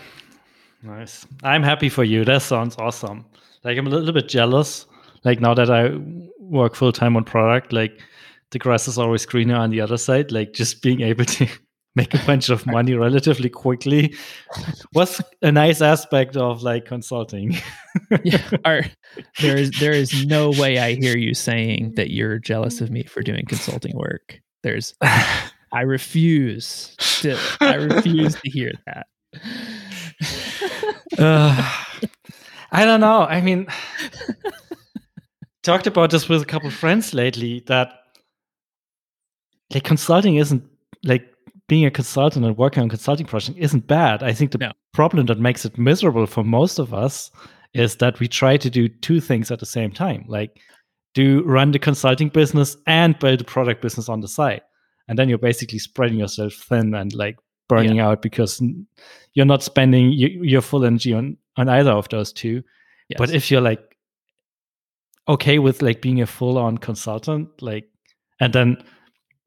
[0.81, 1.25] Nice.
[1.43, 2.25] I'm happy for you.
[2.25, 3.25] That sounds awesome.
[3.63, 4.85] Like I'm a little bit jealous.
[5.23, 5.91] Like now that I
[6.39, 8.01] work full time on product, like
[8.51, 10.31] the grass is always greener on the other side.
[10.31, 11.47] Like just being able to
[11.95, 14.15] make a bunch of money relatively quickly
[14.93, 17.55] was a nice aspect of like consulting.
[18.23, 18.81] yeah, our,
[19.41, 23.03] there is there is no way I hear you saying that you're jealous of me
[23.03, 24.39] for doing consulting work.
[24.63, 29.07] There's I refuse to I refuse to hear that.
[31.19, 31.73] uh,
[32.71, 33.21] I don't know.
[33.21, 33.67] I mean,
[35.63, 37.93] talked about this with a couple of friends lately that
[39.73, 40.63] like consulting isn't
[41.03, 41.32] like
[41.67, 44.21] being a consultant and working on consulting project isn't bad.
[44.21, 44.71] I think the no.
[44.93, 47.31] problem that makes it miserable for most of us
[47.73, 50.59] is that we try to do two things at the same time, like
[51.13, 54.61] do run the consulting business and build a product business on the side.
[55.07, 58.09] And then you're basically spreading yourself thin and like burning yeah.
[58.09, 58.61] out because
[59.33, 62.63] you're not spending your full energy on, on either of those two.
[63.09, 63.17] Yes.
[63.17, 63.81] But if you're like
[65.27, 67.85] okay with like being a full on consultant, like,
[68.39, 68.83] and then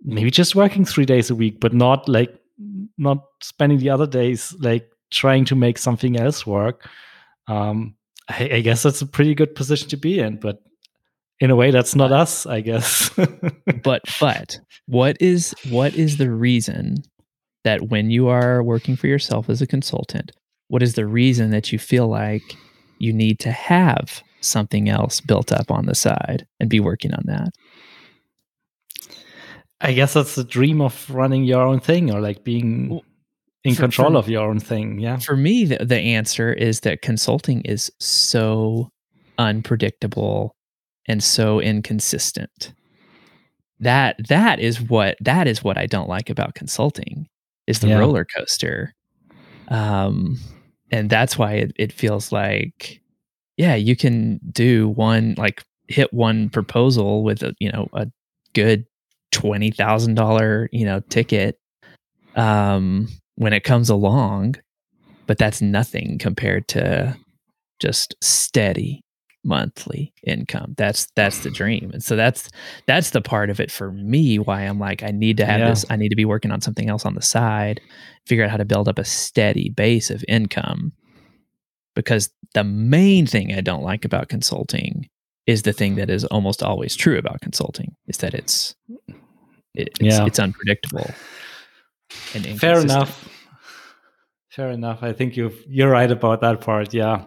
[0.02, 2.38] maybe just working three days a week, but not like
[2.98, 6.88] not spending the other days like trying to make something else work.
[7.48, 7.94] Um,
[8.28, 10.59] I, I guess that's a pretty good position to be in, but
[11.40, 13.11] in a way that's not us, I guess.
[13.85, 16.96] but but what is what is the reason
[17.64, 20.32] that when you are working for yourself as a consultant,
[20.68, 22.56] what is the reason that you feel like
[22.98, 27.22] you need to have something else built up on the side and be working on
[27.26, 27.50] that?
[29.80, 33.00] I guess that's the dream of running your own thing or like being
[33.64, 34.98] in for, control for, of your own thing.
[34.98, 35.18] Yeah.
[35.18, 38.88] For me, the, the answer is that consulting is so
[39.38, 40.54] unpredictable
[41.06, 42.72] and so inconsistent.
[43.80, 47.28] That that is what that is what I don't like about consulting
[47.66, 47.98] is the yeah.
[47.98, 48.94] roller coaster.
[49.68, 50.38] Um
[50.90, 53.02] and that's why it, it feels like
[53.58, 58.06] yeah, you can do one like hit one proposal with a you know a
[58.54, 58.86] good
[59.37, 61.59] twenty thousand dollar you know ticket
[62.37, 64.55] um, when it comes along,
[65.27, 67.14] but that's nothing compared to
[67.79, 69.03] just steady
[69.44, 70.75] monthly income.
[70.79, 72.49] That's that's the dream, and so that's
[72.87, 74.38] that's the part of it for me.
[74.38, 75.68] Why I'm like I need to have yeah.
[75.68, 75.85] this.
[75.90, 77.83] I need to be working on something else on the side,
[78.25, 80.92] figure out how to build up a steady base of income.
[81.94, 85.11] Because the main thing I don't like about consulting
[85.46, 88.75] is the thing that is almost always true about consulting is that it's
[89.76, 90.26] it, it's, yeah.
[90.26, 91.10] it's unpredictable
[92.34, 93.28] and fair enough.
[94.50, 95.02] fair enough.
[95.02, 97.24] I think you you're right about that part yeah.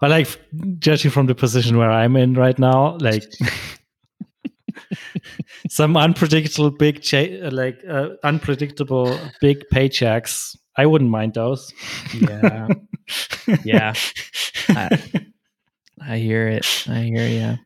[0.00, 0.28] But like
[0.78, 3.24] judging from the position where i'm in right now like
[5.68, 10.56] some unpredictable big cha- like uh, unpredictable big paychecks.
[10.76, 11.74] I wouldn't mind those.
[12.14, 12.68] Yeah.
[13.64, 13.94] Yeah.
[14.68, 15.02] I,
[16.00, 16.84] I hear it.
[16.88, 17.58] I hear you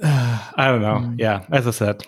[0.02, 1.08] I don't know.
[1.08, 1.18] Mm.
[1.18, 2.06] Yeah, as I said,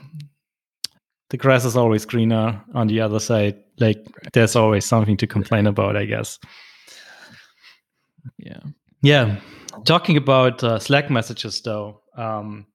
[1.31, 3.57] the grass is always greener on the other side.
[3.79, 6.39] Like there's always something to complain about, I guess.
[8.39, 8.61] Yeah.
[9.03, 9.37] Yeah.
[9.85, 12.67] Talking about uh, Slack messages, though, um,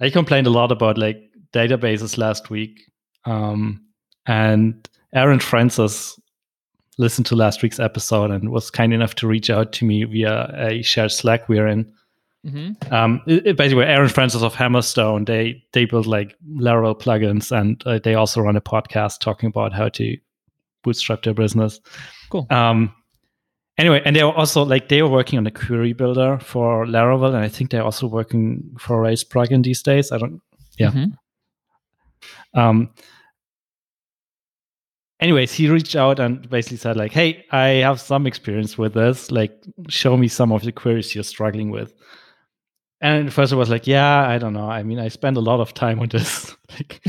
[0.00, 2.80] I complained a lot about like databases last week,
[3.24, 3.84] um,
[4.26, 6.18] and Aaron Francis
[6.98, 10.52] listened to last week's episode and was kind enough to reach out to me via
[10.56, 11.92] a shared Slack we're in.
[12.44, 12.92] Mm-hmm.
[12.92, 17.98] Um, it, basically, Aaron Francis of Hammerstone, they they build like Laravel plugins, and uh,
[18.02, 20.16] they also run a podcast talking about how to
[20.82, 21.80] bootstrap their business.
[22.28, 22.46] Cool.
[22.50, 22.94] Um,
[23.78, 27.38] anyway, and they're also like they are working on a query builder for Laravel, and
[27.38, 30.12] I think they're also working for Rails plugin these days.
[30.12, 30.40] I don't.
[30.78, 30.90] Yeah.
[30.90, 32.60] Mm-hmm.
[32.60, 32.90] Um.
[35.20, 39.30] Anyways, he reached out and basically said like, "Hey, I have some experience with this.
[39.30, 39.56] Like,
[39.88, 41.94] show me some of the queries you're struggling with."
[43.04, 44.70] And first I was like, yeah, I don't know.
[44.70, 46.56] I mean, I spend a lot of time on this.
[46.70, 47.02] like,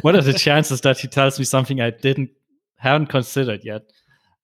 [0.00, 2.30] what are the chances that he tells me something I didn't
[2.74, 3.82] haven't considered yet?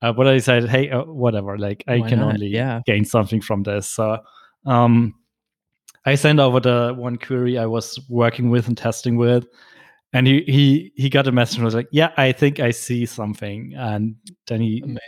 [0.01, 1.59] Uh, but I decided, hey, uh, whatever.
[1.59, 2.35] Like, I Why can not?
[2.35, 2.81] only yeah.
[2.87, 3.89] gain something from this.
[3.89, 4.19] So,
[4.67, 5.17] um,
[6.07, 9.49] I sent over the one query I was working with and testing with,
[10.13, 13.05] and he he he got a message and was like, "Yeah, I think I see
[13.05, 14.15] something." And
[14.47, 15.01] then he Amazing.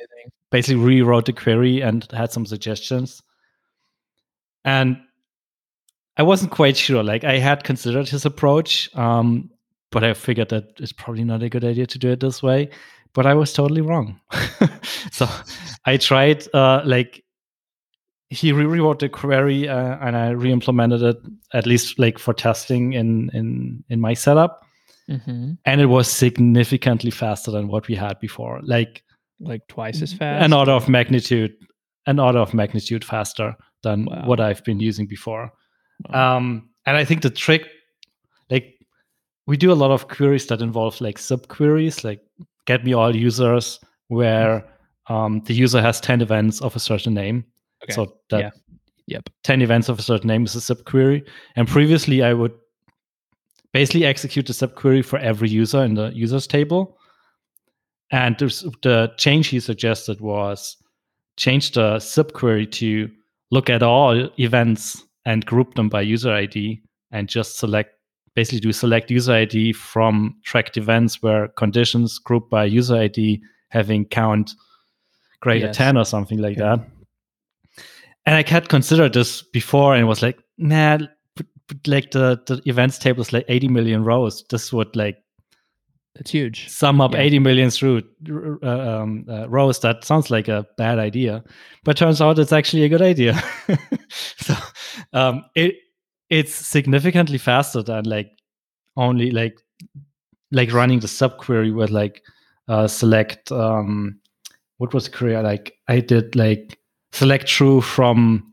[0.50, 3.22] basically rewrote the query and had some suggestions.
[4.64, 4.98] And
[6.16, 7.02] I wasn't quite sure.
[7.02, 9.50] Like I had considered his approach, um,
[9.92, 12.70] but I figured that it's probably not a good idea to do it this way.
[13.14, 14.20] but I was totally wrong.
[15.10, 15.26] so
[15.86, 17.24] I tried uh, like
[18.28, 21.16] he rewrote the query uh, and I re-implemented it
[21.54, 24.62] at least like for testing in in in my setup,
[25.08, 25.52] Mm-hmm.
[25.64, 28.60] and it was significantly faster than what we had before.
[28.64, 29.04] Like
[29.38, 30.44] Like twice as fast.
[30.44, 31.52] an order of magnitude,
[32.06, 34.22] an order of magnitude faster than Wow.
[34.26, 35.52] what I've been using before.
[36.10, 37.68] Um, and I think the trick,
[38.50, 38.74] like,
[39.46, 42.20] we do a lot of queries that involve like subqueries, like
[42.66, 44.64] get me all users, where
[45.08, 47.44] um, the user has 10 events of a certain name.
[47.84, 47.92] Okay.
[47.92, 48.50] So that Yeah.
[49.08, 49.30] Yep.
[49.44, 51.24] 10 events of a certain name is a subquery.
[51.54, 52.52] And previously, I would
[53.72, 56.98] basically execute the subquery for every user in the users table.
[58.10, 60.76] And the change he suggested was
[61.36, 63.10] change the subquery to
[63.50, 67.90] look at all events and group them by user ID and just select
[68.34, 74.04] basically do select user ID from tracked events where conditions grouped by user ID having
[74.06, 74.52] count
[75.40, 75.76] greater Yes.
[75.76, 76.76] 10 or something like Yeah.
[76.76, 76.88] that.
[78.26, 80.98] And I had considered this before and was like, nah,
[81.34, 84.44] but- but like the, the events table is like 80 million rows.
[84.50, 85.16] This would like
[86.18, 86.68] it's huge.
[86.68, 87.20] sum up Yeah.
[87.20, 88.02] 80 million through
[88.62, 89.80] uh, um, uh, rows.
[89.80, 91.42] That sounds like a bad idea,
[91.84, 93.34] but turns out it's actually a good idea.
[94.08, 94.54] so
[95.12, 95.76] um, it
[96.30, 98.30] it's significantly faster than like
[98.96, 99.58] only like
[100.50, 102.22] like running the subquery with like
[102.68, 104.18] uh, select um,
[104.78, 106.78] what was the query like I did like
[107.12, 108.50] select true from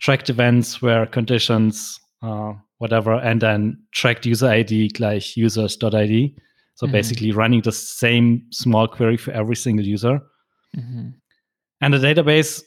[0.00, 6.34] tracked events where conditions uh, whatever and then tracked user ID like users.id.
[6.74, 6.92] So Mhm.
[6.92, 10.20] basically running the same small query for every single user.
[10.76, 11.14] Mhm.
[11.80, 12.62] And the database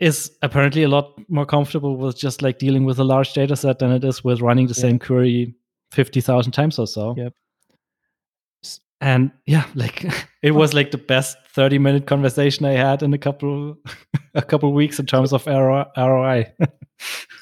[0.00, 3.78] is apparently a lot more comfortable with just like dealing with a large data set
[3.78, 4.80] than it is with running the Yeah.
[4.82, 5.54] same query
[5.92, 7.14] 50,000 times or so.
[7.16, 7.32] Yep.
[9.02, 10.04] And yeah, like
[10.42, 13.76] it was like the best 30 minute conversation I had in a couple
[14.34, 16.52] a couple weeks in terms of RO- ROI.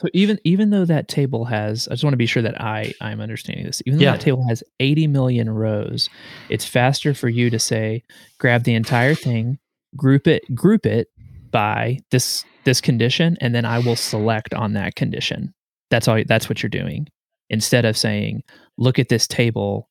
[0.01, 2.95] So even even though that table has, I just want to be sure that I
[3.01, 3.83] I'm understanding this.
[3.87, 4.13] Even though Yeah.
[4.13, 6.09] that table has 80 million rows,
[6.49, 8.05] it's faster for you to say,
[8.39, 9.59] grab the entire thing,
[9.97, 11.09] group it, group it
[11.51, 15.55] by this this condition, and then I will select on that condition.
[15.91, 16.23] That's all.
[16.27, 17.09] That's what you're doing.
[17.51, 18.43] Instead of saying,
[18.77, 19.89] look at this table,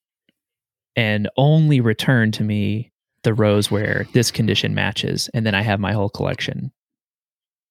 [0.96, 2.92] and only return to me
[3.24, 6.70] the rows where this condition matches, and then I have my whole collection.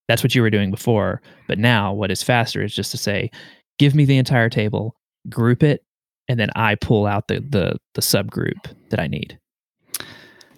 [0.07, 1.21] That's what you were doing before.
[1.47, 3.29] But now, what is faster is just to say,
[3.77, 4.95] give me the entire table,
[5.29, 5.83] group it,
[6.27, 9.39] and then I pull out the the the subgroup that I need.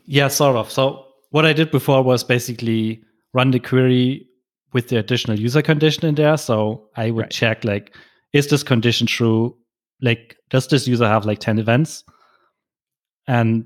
[0.06, 0.72] Yeah, sort of.
[0.72, 3.04] So what I did before was basically
[3.34, 4.28] run the query
[4.74, 6.38] with the additional user condition in there.
[6.38, 7.32] So I would Right.
[7.32, 7.96] check like,
[8.34, 9.58] is this condition true?
[10.02, 12.04] Like, does this user have like 10 events?
[13.28, 13.66] And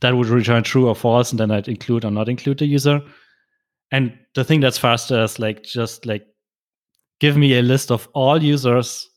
[0.00, 3.00] that would return true or false, and then I'd include or not include the user.
[3.92, 6.26] And the thing that's faster is like just like
[7.20, 9.08] give me a list of all users,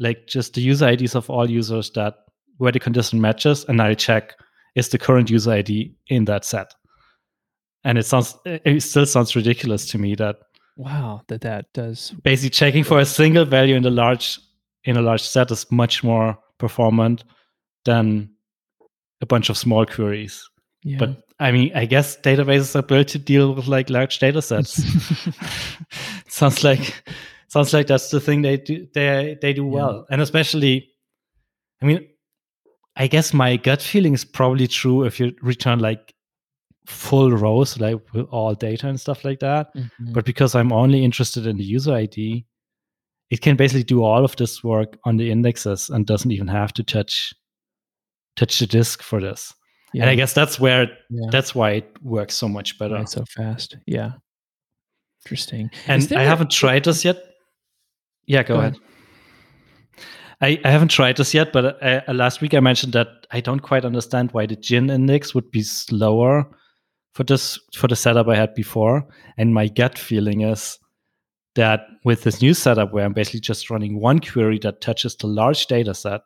[0.00, 2.14] like just the user IDs of all users that
[2.58, 4.34] where the condition matches, and I'll check
[4.74, 6.74] is the current user ID in that set.
[7.86, 10.36] And it sounds it still sounds ridiculous to me that
[10.76, 12.12] Wow, that that does.
[12.22, 14.38] basically checking for a single value in the large
[14.84, 17.24] in a large set is much more performant
[17.84, 18.30] than
[19.22, 20.42] a bunch of small queries.
[20.82, 20.98] Yeah.
[20.98, 24.82] But I mean, I guess databases are built to deal with like large data sets.
[26.28, 27.02] sounds like
[27.48, 29.70] sounds like that's the thing they do they they do Yeah.
[29.72, 30.06] well.
[30.10, 30.88] And especially
[31.82, 32.06] I mean,
[32.96, 36.14] I guess my gut feeling is probably true if you return like
[36.86, 39.74] full rows, like with all data and stuff like that.
[39.74, 40.12] Mhm.
[40.12, 42.44] But because I'm only interested in the user ID,
[43.30, 46.72] it can basically do all of this work on the indexes and doesn't even have
[46.74, 47.34] to touch
[48.36, 49.52] touch the disk for this.
[49.94, 50.02] yeah.
[50.02, 51.28] And I guess that's where yeah.
[51.30, 52.96] that's why it works so much better.
[52.98, 53.76] it's so fast.
[53.86, 54.12] Yeah.
[55.24, 55.70] Interesting.
[55.88, 57.16] and I a- haven't tried this yet.
[58.26, 58.76] Yeah, go, Go ahead.
[60.40, 63.40] I, I haven't tried this yet, but uh, uh, last week I mentioned that I
[63.40, 66.46] don't quite understand why the gin index would be slower
[67.16, 69.08] for this for the setup I had before.
[69.38, 70.78] And my gut feeling is
[71.54, 75.26] that with this new setup where I'm basically just running one query that touches the
[75.26, 76.20] large data set,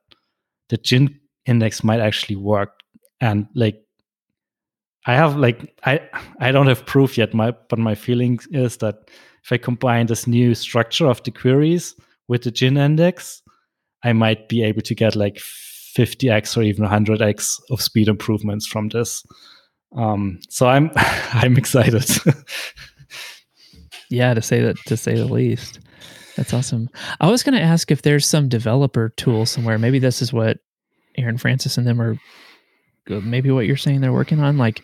[0.69, 2.81] the gin index might actually work.
[3.21, 3.81] And like
[5.07, 6.01] I have like I
[6.41, 8.97] I don't have proof yet, my but my feeling is that
[9.45, 11.95] if I combine this new structure of the queries
[12.27, 13.43] with the gin index,
[14.03, 18.89] I might be able to get like 50x or even 100x of speed improvements from
[18.89, 19.25] this.
[19.97, 22.09] Um, so I'm I'm excited.
[24.11, 25.79] Yeah, to say that to say the least.
[26.37, 26.91] That's awesome.
[27.21, 29.79] I was going to ask if there's some developer tool somewhere.
[29.79, 30.59] Maybe this is what
[31.17, 32.19] Aaron Francis and them are
[33.09, 34.83] maybe what you're saying they're working on like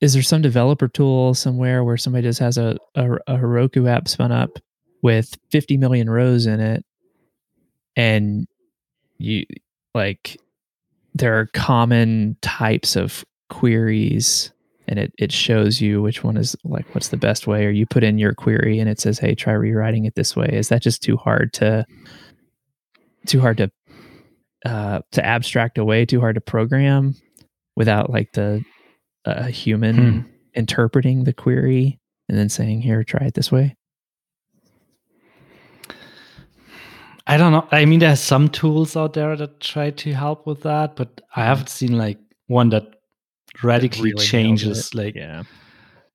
[0.00, 4.08] is there some developer tool somewhere where somebody just has a, a, a Heroku app
[4.08, 4.58] spun up
[5.02, 6.84] with 50 million rows in it
[7.94, 8.48] and
[9.18, 9.44] you
[9.94, 10.36] like
[11.14, 14.52] there are common types of queries
[14.86, 17.86] and it, it shows you which one is like what's the best way or you
[17.86, 20.48] put in your query and it says hey try rewriting it this way.
[20.52, 21.86] Is that just too hard to
[23.26, 23.70] too hard to
[24.64, 27.14] uh, to abstract away too hard to program
[27.76, 28.64] without like the
[29.24, 30.28] uh, human hmm.
[30.54, 33.76] interpreting the query and then saying here try it this way
[37.26, 37.68] i don't know.
[37.70, 41.44] I mean there's some tools out there that try to help with that but i
[41.44, 42.93] haven't seen like one that
[43.62, 45.42] radically really changes like yeah.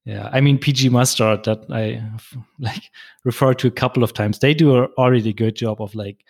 [0.06, 0.30] yeah.
[0.32, 2.04] I mean pgMustard that i
[2.60, 2.84] like
[3.24, 4.40] refer to a couple of times.
[4.40, 6.26] They do a already good job of like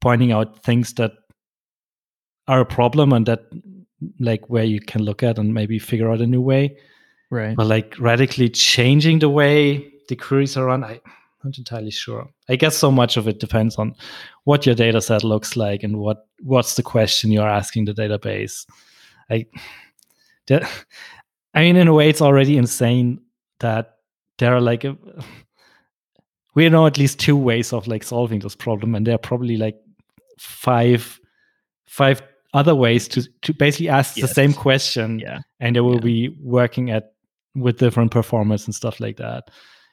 [0.00, 1.12] pointing out things that
[2.48, 3.40] are a problem and that
[4.20, 6.76] like where you can look at and maybe figure out a new way.
[7.30, 7.56] Right.
[7.56, 11.00] But like radically changing the way the queries are run I'm
[11.42, 12.28] not entirely sure.
[12.48, 13.94] I guess so much of it depends on
[14.44, 18.66] what your data set looks like and what what's the question you're asking the database.
[19.30, 19.46] I
[20.46, 20.68] that,
[21.54, 23.20] i mean in a way it's already insane
[23.60, 23.98] that
[24.38, 24.96] there are like a,
[26.54, 29.56] we know at least two ways of like solving this problem and there are probably
[29.56, 29.76] like
[30.38, 31.20] five
[31.86, 32.22] five
[32.52, 34.28] other ways to to basically ask yes.
[34.28, 36.00] the same question yeah and they will yeah.
[36.00, 37.14] be working at
[37.54, 39.50] with different performance and stuff like that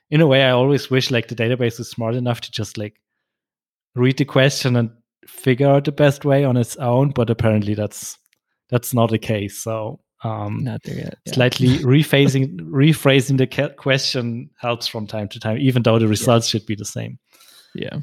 [0.09, 2.99] in a way i always wish like the database is smart enough to just like
[3.95, 4.89] read the question and
[5.27, 8.17] figure out the best way on its own but apparently that's
[8.69, 11.33] that's not the case so um not there yet yeah.
[11.33, 16.59] slightly rephrasing rephrasing the question helps from time to time even though the results yeah.
[16.59, 17.17] should be the same
[17.73, 17.99] yeah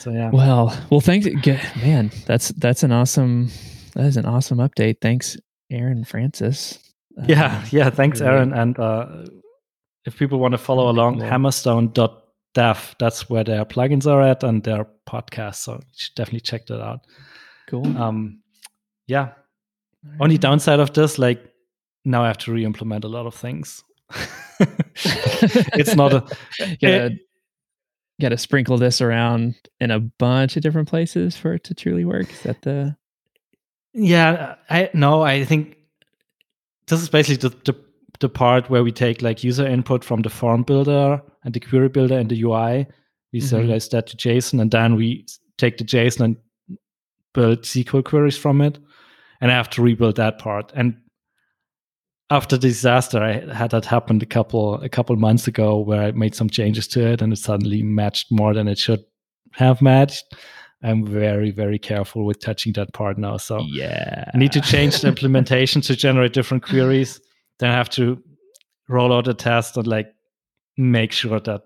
[0.00, 0.30] so yeah.
[0.30, 1.26] Well, well, thanks,
[1.82, 2.10] man.
[2.24, 3.50] That's that's an awesome.
[3.94, 5.02] That is an awesome update.
[5.02, 5.36] Thanks,
[5.70, 6.78] Aaron Francis.
[7.26, 7.90] Yeah, uh, yeah.
[7.90, 8.22] Thanks.
[8.22, 8.54] Aaron.
[8.54, 9.26] And uh,
[10.06, 11.28] if people want to follow along, cool.
[11.28, 15.56] hammerstone.dev, that's where their plugins are at and their podcast.
[15.56, 17.00] So you should definitely check that out.
[17.68, 17.86] Cool.
[17.98, 18.40] Um,
[19.06, 19.32] yeah.
[20.20, 21.42] Only downside of this, like
[22.04, 23.84] now I have to re-implement a lot of things.
[24.98, 26.26] it's not a.
[26.80, 27.10] yeah
[28.20, 32.04] got to sprinkle this around in a bunch of different places for it to truly
[32.04, 32.30] work.
[32.30, 32.96] Is that the?
[33.92, 35.22] Yeah, I no.
[35.22, 35.76] I think
[36.86, 37.76] this is basically the, the
[38.20, 41.88] the part where we take like user input from the form builder and the query
[41.88, 42.86] builder and the UI.
[43.32, 43.56] We mm-hmm.
[43.56, 45.26] serialize that to JSON, and then we
[45.58, 46.36] take the JSON and
[47.34, 48.78] build SQL queries from it.
[49.40, 50.72] And I have to rebuild that part.
[50.74, 50.96] And
[52.30, 56.12] after the disaster, I had that happened a couple a couple months ago where I
[56.12, 59.04] made some changes to it and it suddenly matched more than it should
[59.52, 60.24] have matched.
[60.82, 63.36] I'm very, very careful with touching that part now.
[63.36, 67.20] So yeah, I need to change the implementation to generate different queries.
[67.58, 68.22] Then I have to
[68.88, 70.08] roll out a test and like
[70.76, 71.62] make sure that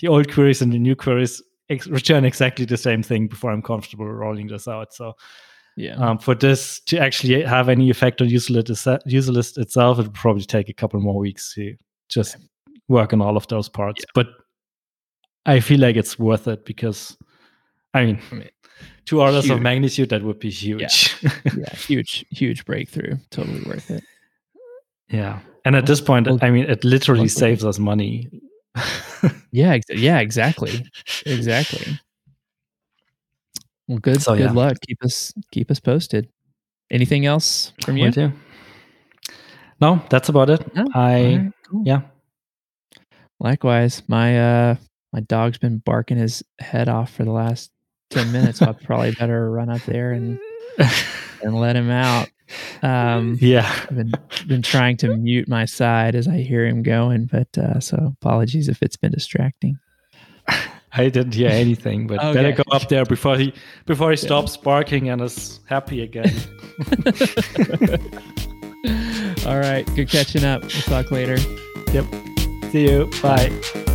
[0.00, 3.62] the old queries and the new queries ex- return exactly the same thing before I'm
[3.62, 4.92] comfortable rolling this out.
[4.92, 5.14] So
[5.76, 5.94] yeah.
[5.94, 10.14] Um, for this to actually have any effect on Userlist, user list itself, it would
[10.14, 11.74] probably take a couple more weeks to
[12.08, 12.36] just
[12.88, 14.02] work on all of those parts.
[14.02, 14.10] Yeah.
[14.14, 14.26] But
[15.46, 17.16] I feel like it's worth it because,
[17.94, 18.50] I mean, I mean
[19.06, 19.52] two orders huge.
[19.52, 21.16] of magnitude, that would be huge.
[21.22, 21.30] Yeah.
[21.56, 23.16] yeah, huge, huge breakthrough.
[23.30, 24.04] Totally worth it.
[25.08, 25.40] Yeah.
[25.64, 28.30] And at this point, well, I mean, it literally saves us money.
[29.50, 30.84] yeah, ex- yeah, exactly.
[31.26, 31.98] Exactly.
[33.90, 34.22] Well, good.
[34.22, 34.52] So, good yeah.
[34.52, 34.76] luck.
[34.86, 36.28] Keep us keep us posted.
[36.92, 38.12] Anything else from you?
[38.12, 38.32] Too.
[39.80, 40.64] No, that's about it.
[40.94, 41.82] I right, cool.
[41.84, 42.02] yeah.
[43.40, 44.76] Likewise, my uh
[45.12, 47.72] my dog's been barking his head off for the last
[48.10, 48.60] ten minutes.
[48.60, 50.38] so I probably better run up there and
[51.42, 52.30] and let him out.
[52.82, 54.12] Um, yeah, I've been
[54.46, 58.68] been trying to mute my side as I hear him going, but uh, so apologies
[58.68, 59.80] if it's been distracting.
[60.92, 62.34] I didn't hear anything, but okay.
[62.34, 63.52] better go up there before he
[63.86, 66.32] before he stops barking and is happy again.
[69.46, 70.62] All right, good catching up.
[70.62, 71.38] We'll talk later.
[71.92, 72.06] Yep.
[72.70, 73.10] See you.
[73.22, 73.86] Bye.